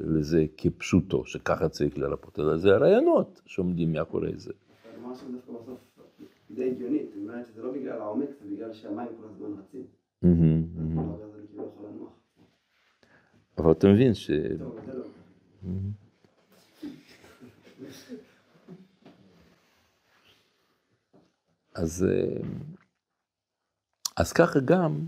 [0.00, 4.52] לזה כפשוטו, שככה צריך לרפות, אלא זה הרעיונות שעומדים מאחורי זה.
[5.02, 5.78] מה שם דווקא בסוף
[6.50, 9.86] די הגיונית, זאת אומרת שזה לא בגלל העומק, זה בגלל שהמים כל הזמן רצים.
[10.20, 11.18] כאילו
[13.58, 14.30] אבל אתה מבין ש...
[14.30, 14.76] לא.
[21.74, 22.06] אז...
[24.16, 25.06] אז ככה גם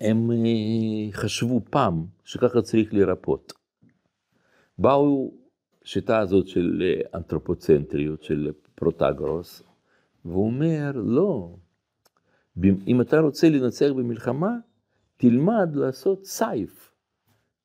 [0.00, 3.52] הם אה, חשבו פעם שככה צריך לרפות.
[4.78, 5.34] באו
[5.84, 9.62] שיטה הזאת של אה, אנתרופוצנטריות, של פרוטגרוס,
[10.24, 11.56] והוא אומר, לא,
[12.86, 14.56] אם אתה רוצה לנצח במלחמה,
[15.16, 16.92] תלמד לעשות סייף,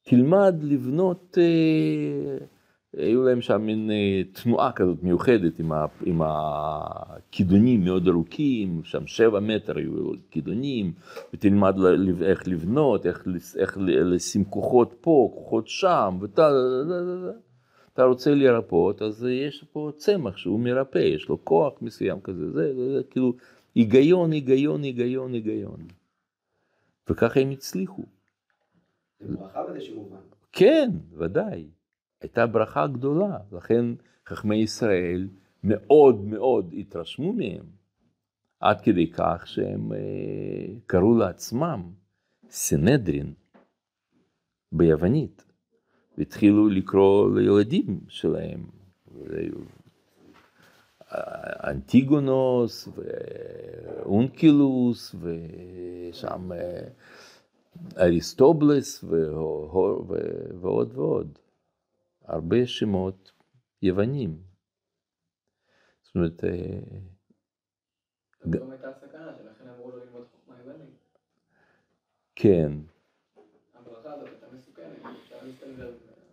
[0.04, 2.38] תלמד לבנות אה,
[2.98, 9.08] היו להם שם מין אה, תנועה כזאת מיוחדת עם, ה, עם הכידונים מאוד ארוכים, שם
[9.08, 10.94] שבע מטר היו כידונים,
[11.34, 11.76] ותלמד
[12.22, 16.50] איך לבנות, איך, איך לשים כוחות פה, כוחות שם, ואתה
[17.94, 22.76] אתה רוצה לרפות, אז יש פה צמח שהוא מרפא, יש לו כוח מסוים כזה, זה,
[22.76, 23.34] זה, זה כאילו
[23.76, 25.88] היגיון, היגיון, היגיון, היגיון.
[27.10, 28.04] וככה הם הצליחו.
[29.20, 30.18] זה ברכה באיזשהו מובן.
[30.52, 31.68] כן, ודאי.
[32.22, 33.86] הייתה ברכה גדולה, לכן
[34.28, 35.28] חכמי ישראל
[35.64, 37.66] מאוד מאוד התרשמו מהם,
[38.60, 39.98] עד כדי כך שהם אה,
[40.86, 41.92] קראו לעצמם
[42.50, 43.34] סנהדרין
[44.72, 45.46] ביוונית,
[46.18, 48.64] והתחילו לקרוא לילדים שלהם,
[51.64, 52.90] אנטיגונוס
[54.06, 56.88] ואונקילוס ושם אה,
[57.98, 59.04] אריסטובלס
[60.62, 61.40] ועוד ועוד.
[62.28, 63.32] הרבה שמות
[63.82, 64.42] יוונים.
[66.02, 66.44] זאת אומרת...
[66.44, 66.80] אה,
[68.50, 71.18] גם הייתה סכנה שלכן אמרו לו ללמוד חוכמה יוונית.
[72.36, 72.72] כן.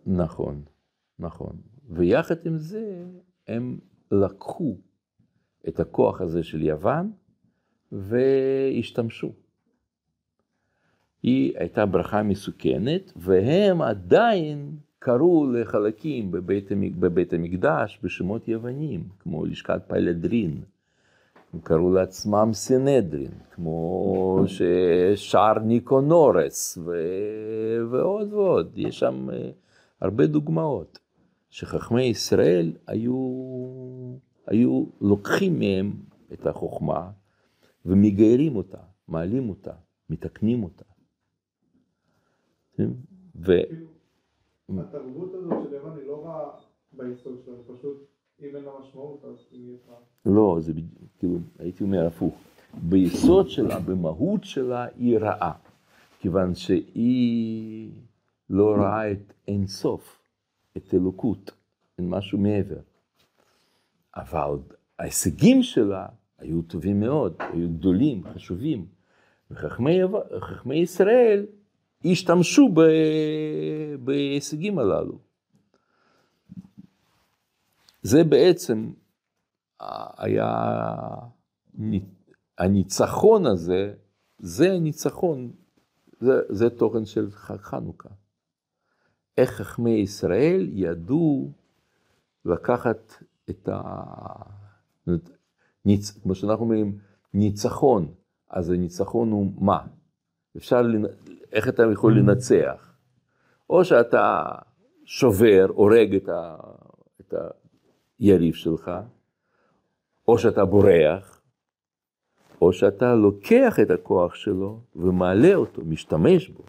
[0.05, 0.63] נכון,
[1.19, 1.61] נכון.
[1.89, 3.05] ויחד עם זה,
[3.47, 3.79] הם
[4.11, 4.77] לקחו
[5.67, 7.11] את הכוח הזה של יוון
[7.91, 9.33] והשתמשו.
[11.23, 19.81] היא הייתה ברכה מסוכנת, והם עדיין קראו לחלקים בבית, בבית המקדש בשמות יוונים, כמו לשכת
[19.87, 20.61] פלדרין.
[21.53, 24.43] הם קראו לעצמם סנהדרין, כמו
[25.15, 26.91] שער ניקונורס, ו...
[27.91, 28.71] ועוד ועוד.
[28.75, 29.49] יש שם אה,
[30.01, 30.99] הרבה דוגמאות,
[31.49, 33.15] שחכמי ישראל היו,
[34.47, 35.93] היו לוקחים מהם
[36.33, 37.09] את החוכמה
[37.85, 39.73] ומגיירים אותה, מעלים אותה,
[40.09, 40.85] מתקנים אותה.
[42.77, 42.89] כן?
[43.35, 43.53] ו...
[44.67, 46.49] כאילו, התרבות הזאת של יוון היא לא רעה
[46.93, 48.07] ביסוד שלה, פשוט,
[48.41, 49.99] אם אין לה משמעות, אז היא נהיית רעה.
[50.25, 52.35] לא, זה בדיוק, כאילו, הייתי אומר הפוך.
[52.73, 55.51] ביסוד שלה, במהות שלה, היא רעה.
[56.19, 57.91] כיוון שהיא
[58.49, 60.19] לא ראה את אין סוף,
[60.77, 61.51] את אלוקות,
[61.97, 62.79] אין משהו מעבר.
[64.15, 64.57] אבל
[64.99, 66.05] ההישגים שלה
[66.37, 68.85] היו טובים מאוד, היו גדולים, חשובים.
[69.51, 71.45] וחכמי ישראל
[72.05, 72.81] השתמשו ב...
[73.97, 75.19] בהישגים הללו.
[78.01, 78.91] זה בעצם
[80.17, 80.51] היה
[82.57, 83.93] הניצחון הזה,
[84.39, 85.51] זה הניצחון,
[86.19, 88.09] זה, זה תוכן של חג חנוכה.
[89.37, 91.51] איך חכמי ישראל ידעו
[92.45, 93.13] לקחת
[93.49, 94.03] את ה...
[95.85, 96.11] ניצ...
[96.11, 96.97] כמו שאנחנו אומרים,
[97.33, 98.13] ניצחון,
[98.49, 99.79] אז הניצחון הוא מה?
[100.57, 101.05] אפשר, לנ...
[101.51, 102.84] איך אתה יכול לנצח?
[103.69, 104.45] או שאתה
[105.05, 106.55] שובר, הורג את, ה...
[107.21, 107.33] את
[108.19, 108.91] היריב שלך,
[110.27, 111.41] או שאתה בורח,
[112.61, 116.63] או שאתה לוקח את הכוח שלו ומעלה אותו, משתמש בו.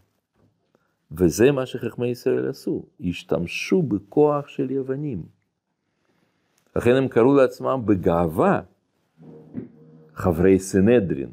[1.12, 5.22] וזה מה שחכמי ישראל עשו, השתמשו בכוח של יוונים.
[6.76, 8.60] לכן הם קראו לעצמם בגאווה
[10.14, 11.30] חברי סנהדרין.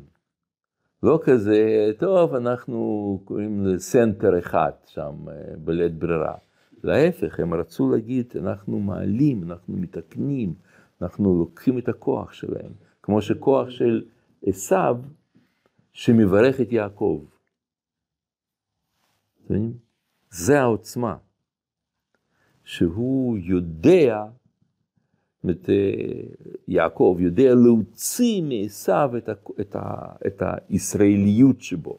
[1.04, 6.36] לא כזה, טוב, אנחנו קוראים לסנטר אחד שם אה, בלית ברירה.
[6.84, 10.54] להפך, הם רצו להגיד, אנחנו מעלים, אנחנו מתקנים,
[11.02, 12.72] אנחנו לוקחים את הכוח שלהם.
[13.02, 14.04] כמו שכוח של
[14.46, 14.98] עשיו
[15.94, 17.26] שמברך את יעקב.
[20.30, 21.16] זה העוצמה.
[22.64, 24.24] שהוא יודע,
[25.44, 25.70] זאת אומרת,
[26.68, 31.98] יעקב יודע להוציא מעשיו את, ה, את, ה, את הישראליות שבו.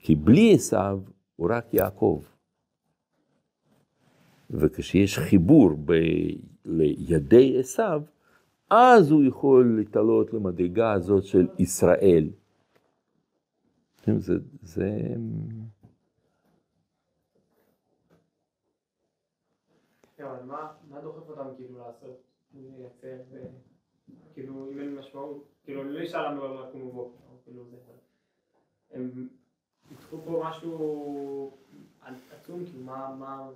[0.00, 1.00] כי בלי עשיו
[1.36, 2.22] הוא רק יעקב.
[4.50, 5.92] וכשיש חיבור ב,
[6.64, 8.02] לידי עשיו,
[8.70, 12.28] אז הוא יכול להתעלות למדרגה הזאת של ישראל.
[14.18, 14.98] זה, זה...
[20.16, 22.22] כן, אבל מה מה דוחף אותם כאילו לעשות,
[22.54, 23.46] לייצר, ו-
[24.34, 27.76] כאילו אם אין משמעות, כאילו לא אשאל למה לא לקום בבוקר, או כאילו זה,
[28.90, 29.28] הם
[29.88, 31.56] פיתחו פה משהו
[32.32, 33.50] עצום, כאילו מה, מה,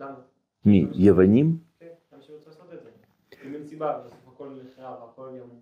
[0.00, 0.20] למה?
[0.64, 0.86] מי?
[0.94, 1.58] יוונים?
[1.78, 2.90] כן, למה שרוצים לעשות את זה?
[3.44, 5.60] אם אין סיבה, בסוף הכל נחרב, הכל יום.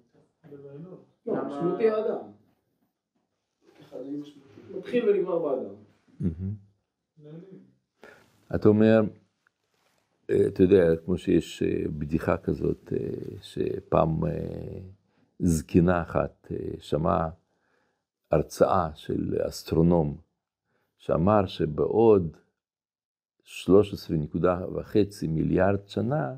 [0.52, 2.30] לא, למה- משמעות היא האדם.
[4.76, 5.74] מתחיל ונגמר באדם.
[8.54, 9.00] אתה אומר,
[10.46, 14.80] אתה יודע, כמו שיש אה, בדיחה כזאת, אה, שפעם אה,
[15.38, 17.30] זקנה אחת אה, שמעה
[18.30, 20.16] הרצאה של אסטרונום,
[20.98, 22.36] שאמר שבעוד
[23.44, 26.34] 13.5 מיליארד שנה,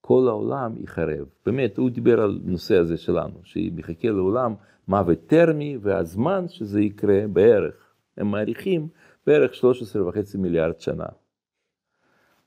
[0.00, 1.26] כל העולם ייחרב.
[1.46, 4.54] באמת, הוא דיבר על הנושא הזה שלנו, שמחכה לעולם
[4.88, 8.88] מוות טרמי, והזמן שזה יקרה בערך, הם מעריכים
[9.26, 11.06] בערך 13.5 מיליארד שנה.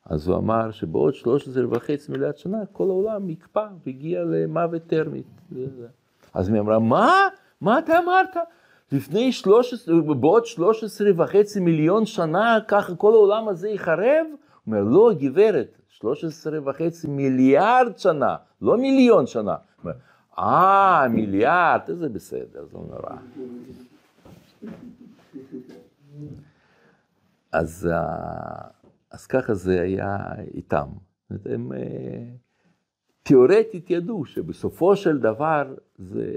[0.09, 1.79] אז הוא אמר שבעוד 13.5
[2.09, 5.23] מיליארד שנה כל העולם יקפא והגיע למוות טרמי.
[6.33, 7.27] אז היא אמרה, מה?
[7.61, 8.37] מה אתה אמרת?
[8.91, 14.25] לפני 13, בעוד 13.5 מיליון שנה ככה כל העולם הזה ייחרב?
[14.65, 19.51] הוא אומר, לא גברת, 13.5 מיליארד שנה, לא מיליון שנה.
[19.51, 19.93] הוא אומר,
[20.39, 23.17] אה, מיליארד, זה בסדר, זה לא נורא.
[27.51, 28.76] אז, אה,
[29.17, 30.17] אז ככה זה היה
[30.53, 30.87] איתם.
[31.45, 32.23] הם אה,
[33.23, 36.33] תיאורטית ידעו שבסופו של דבר זה,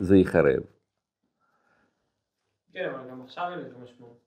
[0.00, 0.62] זה ייחרב.
[2.72, 4.20] כן, אבל גם עכשיו אין לזה משמעות.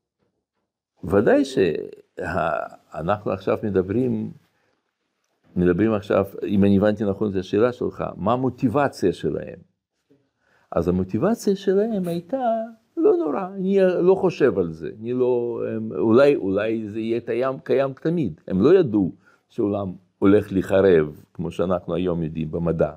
[1.03, 4.31] ודאי שאנחנו עכשיו מדברים,
[5.55, 9.59] מדברים עכשיו, אם אני הבנתי נכון את השאלה שלך, מה המוטיבציה שלהם?
[10.71, 12.45] אז המוטיבציה שלהם הייתה,
[12.97, 17.59] לא נורא, אני לא חושב על זה, אני לא, הם, אולי, אולי זה יהיה קיים,
[17.63, 19.11] קיים תמיד, הם לא ידעו
[19.49, 22.91] שהעולם הולך להיחרב, כמו שאנחנו היום יודעים במדע.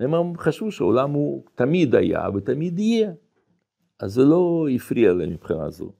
[0.00, 3.12] הם חשבו שהעולם הוא תמיד היה ותמיד יהיה.
[3.98, 5.92] אז זה לא הפריע להם מבחינה זו.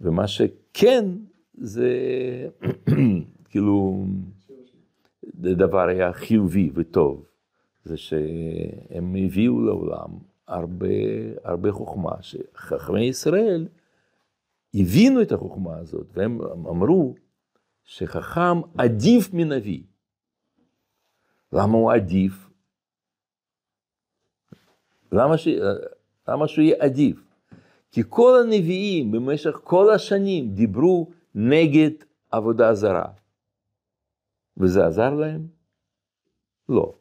[0.00, 1.04] ומה שכן,
[1.54, 1.90] זה
[3.50, 4.06] כאילו,
[5.22, 7.26] זה דבר היה חיובי וטוב,
[7.84, 10.08] זה שהם הביאו לעולם
[10.46, 10.86] הרבה,
[11.44, 13.68] הרבה חוכמה, שחכמי ישראל
[14.74, 17.14] הבינו את החוכמה הזאת, והם אמרו
[17.84, 19.82] שחכם עדיף מנביא.
[21.52, 22.50] למה הוא עדיף?
[25.12, 25.48] למה, ש...
[26.28, 27.26] למה שהוא יהיה עדיף?
[27.90, 31.90] כי כל הנביאים במשך כל השנים דיברו נגד
[32.30, 33.08] עבודה זרה.
[34.56, 35.46] וזה עזר להם?
[36.68, 36.92] לא.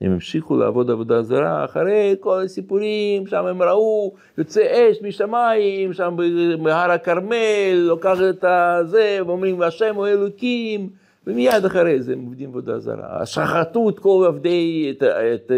[0.00, 6.16] הם המשיכו לעבוד עבודה זרה אחרי כל הסיפורים, שם הם ראו יוצא אש משמיים, שם
[6.62, 10.90] בהר הכרמל, לוקח את הזה, ואומרים השם הוא אלוקים,
[11.26, 13.26] ומיד אחרי זה הם עובדים עבודה זרה.
[13.26, 15.52] שחטו את כל עובדי, את, את,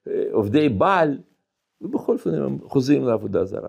[0.00, 1.18] את עובדי בעל,
[1.80, 3.68] ובכל אופן הם חוזרים לעבודה זרה.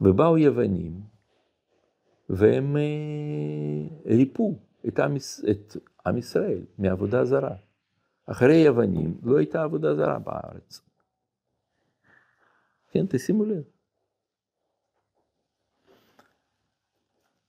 [0.00, 0.92] ובאו יוונים,
[2.30, 4.54] והם אה, ריפו
[4.88, 5.16] את עם,
[5.50, 5.76] את
[6.06, 7.65] עם ישראל מעבודה זרה.
[8.26, 10.80] אחרי יוונים לא הייתה עבודה זרה בארץ.
[12.90, 13.62] כן, תשימו לב.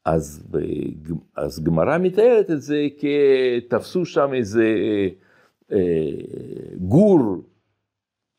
[0.05, 0.47] אז,
[1.36, 4.65] אז גמרא מתארת את זה כתפסו שם איזה
[5.71, 5.78] אה,
[6.78, 7.19] גור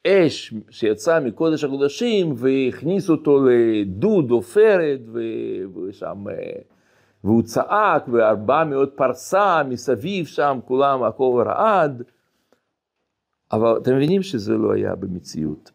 [0.06, 5.00] אש שיצא מקודש הקודשים והכניס אותו לדוד עופרת
[5.74, 6.60] ושם, אה,
[7.24, 12.02] והוא צעק וארבע מאות פרסה מסביב שם כולם הכל רעד.
[13.52, 15.70] אבל אתם מבינים שזה לא היה במציאות.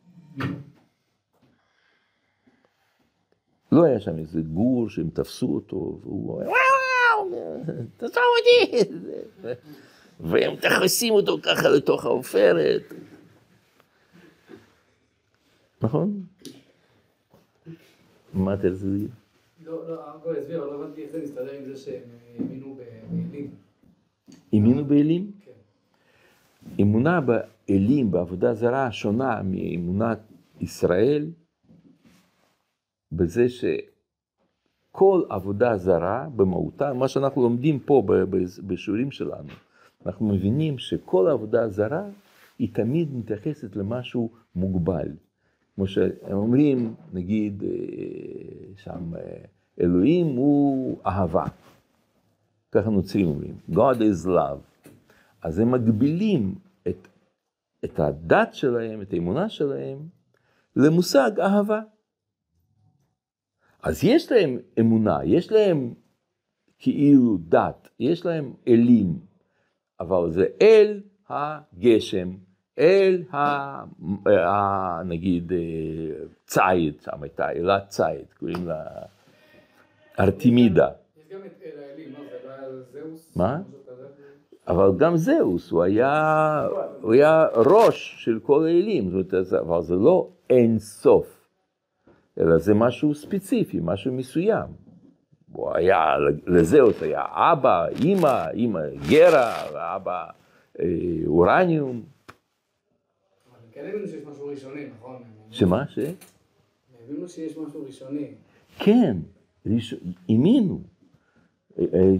[3.71, 7.39] לא היה שם איזה גור שהם תפסו אותו, והוא אומר, וואו,
[7.97, 8.89] תעזוב אותי,
[10.19, 12.93] והם תכסים אותו ככה לתוך העופרת.
[15.81, 16.23] נכון?
[18.33, 19.09] מה אתה רוצה להגיד?
[19.65, 22.01] לא, לא, הרב הסביר, אבל לא הבנתי איך זה מסתדר עם זה שהם
[22.39, 23.51] האמינו באלים.
[24.53, 25.31] האמינו באלים?
[25.45, 25.51] כן.
[26.81, 27.19] אמונה
[27.69, 30.19] באלים, בעבודה זרה, שונה מאמונת
[30.61, 31.31] ישראל,
[33.11, 38.03] בזה שכל עבודה זרה במהותה, מה שאנחנו לומדים פה
[38.67, 39.49] בשיעורים שלנו,
[40.05, 42.05] אנחנו מבינים שכל עבודה זרה
[42.59, 45.07] היא תמיד מתייחסת למשהו מוגבל.
[45.75, 47.69] כמו שהם אומרים, נגיד, אה,
[48.77, 49.21] שם אה,
[49.81, 51.45] אלוהים הוא אהבה.
[52.71, 54.89] ככה נוצרים אומרים, God is love.
[55.41, 56.55] אז הם מגבילים
[57.85, 59.99] את, הדת שלהם, את האמונה שלהם,
[60.75, 61.81] למושג אהבה.
[63.83, 65.93] אז יש להם אמונה, יש להם
[66.79, 69.19] כאילו דת, יש להם אלים,
[69.99, 72.31] אבל זה אל הגשם,
[72.79, 73.37] אל ה...
[74.27, 75.57] ה נגיד אה,
[76.45, 78.83] ציד, שם הייתה אלת ציד, קוראים לה
[80.19, 80.89] ארתמידה.
[81.17, 82.13] יש גם את אל האלים,
[82.91, 83.37] זהוס?
[83.37, 83.61] מה?
[84.67, 86.67] אבל גם זהוס, הוא היה,
[87.01, 91.47] הוא היה ראש של כל האלים, זאת אומרת, אבל זה לא אין סוף,
[92.39, 94.67] אלא זה משהו ספציפי, משהו מסוים.
[95.51, 96.15] הוא היה,
[96.47, 100.25] לזהוס היה אבא, אימא, אימא גרה, ואבא
[100.79, 100.85] אה,
[101.27, 102.03] אורניום.
[103.71, 105.23] כן הבינו שיש משהו ראשוני, נכון?
[105.51, 105.87] שמה?
[105.87, 105.99] ש?
[107.03, 108.27] הבינו שיש משהו ראשוני.
[108.79, 109.17] כן,
[110.29, 110.92] האמינו.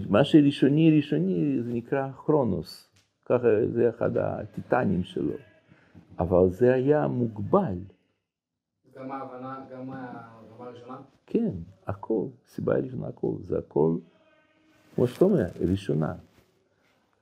[0.08, 2.90] מה שראשוני ראשוני זה נקרא כרונוס,
[3.24, 5.34] ככה זה אחד הטיטנים שלו,
[6.18, 7.78] אבל זה היה מוגבל.
[8.96, 9.90] גם ההבנה, גם
[10.58, 10.96] הראשונה?
[11.26, 11.50] כן,
[11.86, 13.96] הכל, סיבה ראשונה הכל, זה הכל,
[14.94, 16.14] כמו שאתה אומר, ראשונה.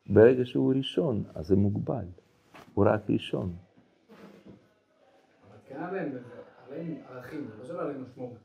[0.06, 2.04] ברגע שהוא ראשון, אז זה מוגבל,
[2.74, 3.52] הוא רק ראשון.
[5.48, 6.12] אבל כן עליהם,
[6.66, 8.38] עליהם ערכים, לא שלא עליהם משמעות.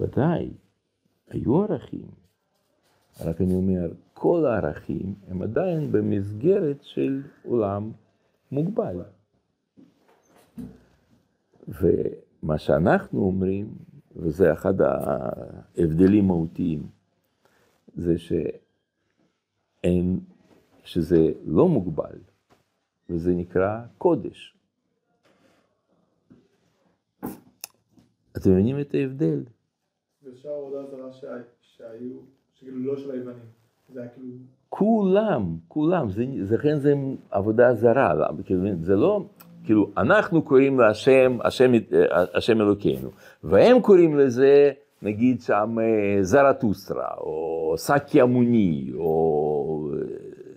[0.00, 0.50] ודאי,
[1.30, 2.21] היו ערכים.
[3.24, 7.92] רק אני אומר, כל הערכים הם עדיין במסגרת של עולם
[8.52, 9.02] מוגבל.
[11.68, 13.74] ומה שאנחנו אומרים,
[14.16, 16.86] וזה אחד ההבדלים מהותיים,
[17.94, 20.20] זה שאין,
[20.84, 22.18] שזה לא מוגבל,
[23.10, 24.56] וזה נקרא קודש.
[28.36, 29.44] אתם מבינים את ההבדל?
[30.22, 31.12] ושאר עבודה זרה
[31.60, 32.20] שהיו
[32.62, 33.44] שכאילו לא של היוונים.
[33.92, 34.28] זה היה כאילו...
[34.68, 36.94] כולם, כולם, זה, לכן זה
[37.30, 39.24] עבודה זרה, כאילו, זה לא,
[39.64, 41.72] כאילו, אנחנו קוראים להשם, השם,
[42.34, 43.10] השם אלוקינו,
[43.44, 49.90] והם קוראים לזה, נגיד שם אה, זרטוסטרה, או סאקי אמוני, או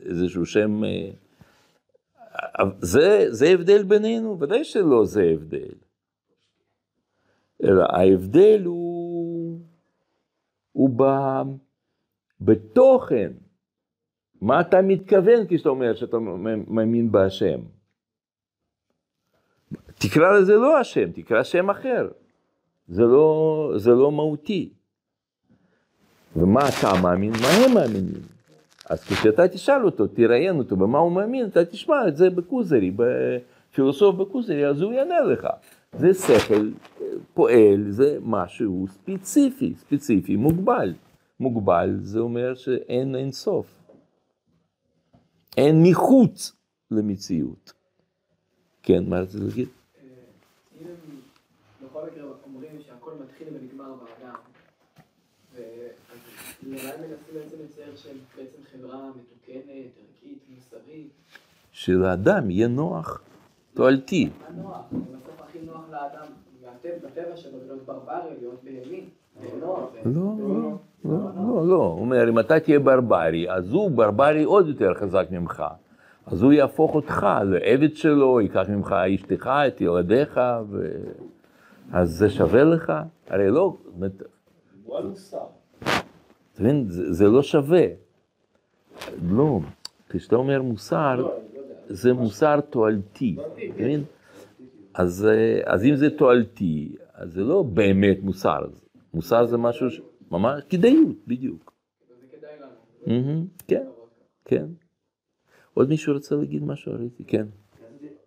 [0.05, 1.09] איזשהו שם, אה,
[2.79, 4.39] זה, זה הבדל בינינו?
[4.39, 5.73] ודאי שלא זה הבדל.
[7.63, 9.59] אלא ההבדל הוא,
[10.71, 11.03] הוא ב,
[12.41, 13.31] בתוכן.
[14.41, 16.17] מה אתה מתכוון כשאתה אומר שאתה
[16.67, 17.59] מאמין בהשם?
[19.97, 22.07] תקרא לזה לא השם, תקרא שם אחר.
[22.88, 24.69] זה לא, זה לא מהותי.
[26.36, 27.31] ומה אתה מאמין?
[27.31, 28.21] מה הם מאמינים?
[28.89, 34.15] אז כשאתה תשאל אותו, תראיין אותו במה הוא מאמין, אתה תשמע את זה בכוזרי, בפילוסוף
[34.15, 35.47] בכוזרי, אז הוא יענה לך.
[35.93, 36.69] זה שכל
[37.33, 40.93] פועל, זה משהו ספציפי, ספציפי, מוגבל.
[41.39, 43.81] מוגבל זה אומר שאין אין סוף.
[45.57, 46.55] אין מחוץ
[46.91, 47.73] למציאות.
[48.83, 49.67] כן, מה רציתי להגיד?
[49.67, 50.03] אה,
[50.81, 50.88] אם
[51.88, 54.36] בכל מקרה אומרים שהכל מתחיל ונגמר באדם,
[55.55, 61.09] ואולי מנסים בעצם לצייר שהם בעצם חברה מתוקנת, ערכית, מוסרית.
[61.71, 63.21] שלאדם יהיה נוח,
[63.73, 64.29] תועלתי.
[64.55, 64.86] נוח?
[64.91, 66.27] בסוף הכי נוח לאדם,
[66.83, 69.09] בטבע שלו, להיות ברברי, להיות בהמי.
[69.43, 74.93] לא, לא, לא, לא, הוא אומר, אם אתה תהיה ברברי, אז הוא ברברי עוד יותר
[74.93, 75.63] חזק ממך.
[76.25, 80.88] אז הוא יהפוך אותך לעבד שלו, ייקח ממך אשתך, את ילדיך, ו...
[81.91, 82.93] אז זה שווה לך?
[83.27, 83.77] הרי לא...
[86.53, 87.86] אתה מבין, זה לא שווה.
[89.29, 89.59] לא,
[90.09, 91.27] כשאתה אומר מוסר,
[91.88, 94.03] זה מוסר תועלתי, אתה מבין?
[94.93, 98.59] אז אם זה תועלתי, אז זה לא באמת מוסר.
[99.16, 99.88] מוסר זה משהו,
[100.32, 101.74] ממש כדאיות, בדיוק.
[103.07, 103.45] לנו.
[103.68, 103.86] כן,
[104.45, 104.66] כן.
[105.74, 106.93] עוד מישהו רוצה להגיד משהו?
[106.93, 107.47] ראיתי, כן.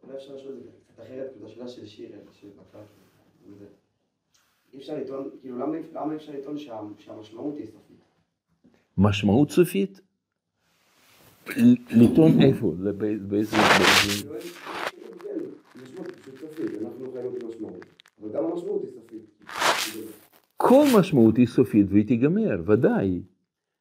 [0.04, 2.10] אולי אפשר לשאול את זה אחרת, זו שאלה של שיר,
[4.72, 5.76] אי אפשר לטעון, כאילו למה
[6.12, 6.58] אי אפשר לטעון
[6.98, 7.96] שהמשמעות היא סופית?
[8.98, 10.00] משמעות סופית?
[11.90, 12.74] לטעון איפה?
[13.28, 13.56] באיזה...
[20.68, 23.22] כל משמעות היא סופית והיא תיגמר, ודאי.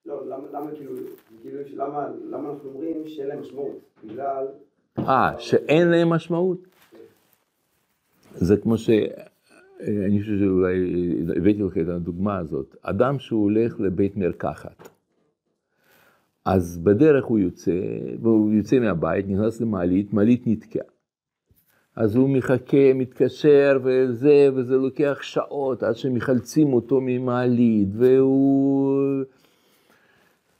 [0.06, 0.94] לא, למה כאילו...
[1.42, 3.80] כאילו, למה, למה אנחנו אומרים שאין להם משמעות?
[4.04, 4.46] בגלל...
[5.00, 6.68] אה, שאין להם משמעות?
[8.34, 8.90] זה כמו ש...
[9.80, 10.76] אני חושב שאולי
[11.36, 12.76] הבאתי לך את הדוגמה הזאת.
[12.82, 14.90] אדם שהוא הולך לבית מרקחת,
[16.46, 17.80] אז בדרך הוא יוצא,
[18.22, 20.97] והוא יוצא מהבית, נכנס למעלית, מעלית נתקעה.
[21.98, 29.24] אז הוא מחכה, מתקשר וזה, וזה לוקח שעות עד שמחלצים אותו ממעלית, והוא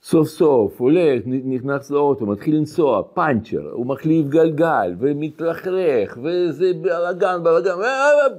[0.02, 7.72] סוף סוף הולך, נכנס לאוטו, מתחיל לנסוע, פאנצ'ר, הוא מחליף גלגל, ומתלכלך, וזה בלאגן, בלאגן,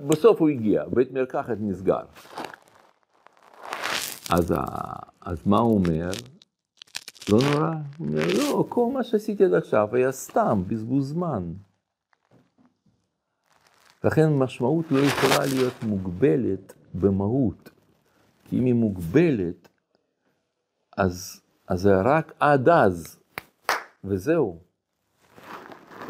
[0.07, 2.03] בסוף הוא הגיע, בית מרקחת נסגר.
[4.29, 4.53] אז,
[5.21, 6.09] אז מה הוא אומר?
[7.29, 7.71] לא נורא.
[7.97, 11.43] הוא אומר, לא, כל מה שעשיתי עד עכשיו היה סתם, בזבוז זמן.
[14.03, 17.69] לכן משמעות לא יכולה להיות מוגבלת במהות.
[18.45, 19.69] כי אם היא מוגבלת,
[20.97, 23.19] אז אז זה רק עד אז,
[24.03, 24.57] וזהו.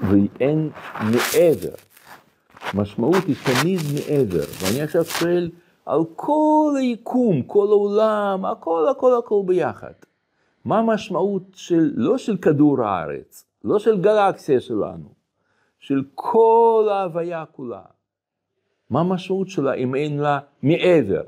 [0.02, 0.70] ואין
[1.02, 1.76] מעבר.
[2.74, 4.46] משמעות היא תמיד מעבר.
[4.62, 5.52] ואני עכשיו שואל
[5.86, 9.94] על כל היקום, כל העולם, הכל הכל הכל ביחד.
[10.66, 15.14] מה המשמעות של, לא של כדור הארץ, לא של גלקסיה שלנו,
[15.80, 17.82] של כל ההוויה כולה.
[18.90, 21.24] מה המשמעות שלה אם אין לה מעבר?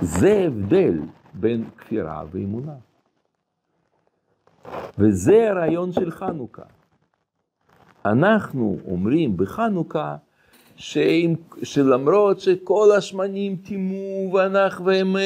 [0.00, 1.00] זה הבדל
[1.34, 2.74] בין כפירה ואמונה.
[4.98, 6.62] וזה הרעיון של חנוכה.
[8.04, 10.16] אנחנו אומרים בחנוכה
[10.76, 15.16] שאם, שלמרות שכל השמנים טימאו ואנחנו והם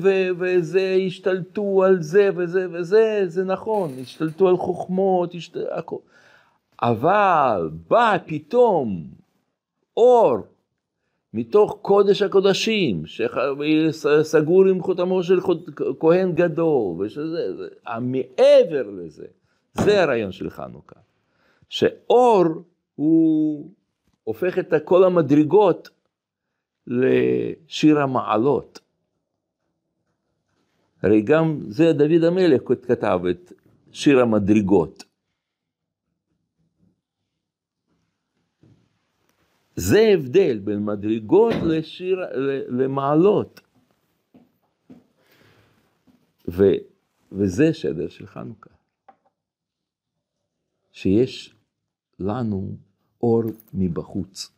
[0.00, 5.64] ו, וזה השתלטו על זה וזה וזה, זה נכון, השתלטו על חוכמות, השתל...
[6.82, 9.04] אבל בא פתאום
[9.96, 10.36] אור
[11.34, 15.40] מתוך קודש הקודשים, שסגור עם חותמו של
[16.00, 17.68] כהן גדול, ושזה,
[18.00, 19.26] מעבר לזה,
[19.74, 21.00] זה הרעיון של חנוכה.
[21.68, 22.44] שאור
[22.94, 23.70] הוא
[24.28, 25.88] הופך את כל המדרגות
[26.86, 28.80] לשיר המעלות.
[31.02, 33.52] הרי גם זה דוד המלך כתב את
[33.92, 35.04] שיר המדרגות.
[39.76, 42.18] זה הבדל בין מדרגות לשיר,
[42.68, 43.60] למעלות.
[46.48, 46.62] ו,
[47.32, 48.70] וזה שדר של חנוכה.
[50.92, 51.54] שיש
[52.18, 52.87] לנו
[53.22, 53.42] אור
[53.74, 54.52] מבחוץ,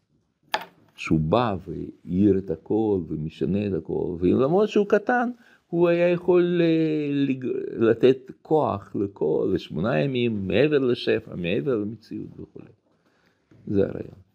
[0.96, 5.30] שהוא בא והאיר את הכל ומשנה את הכל, ולמרות שהוא קטן,
[5.68, 6.60] הוא היה יכול
[7.76, 12.60] לתת כוח לכל, לשמונה ימים, מעבר לשפע, מעבר למציאות וכו'.
[13.66, 14.29] זה הרעיון.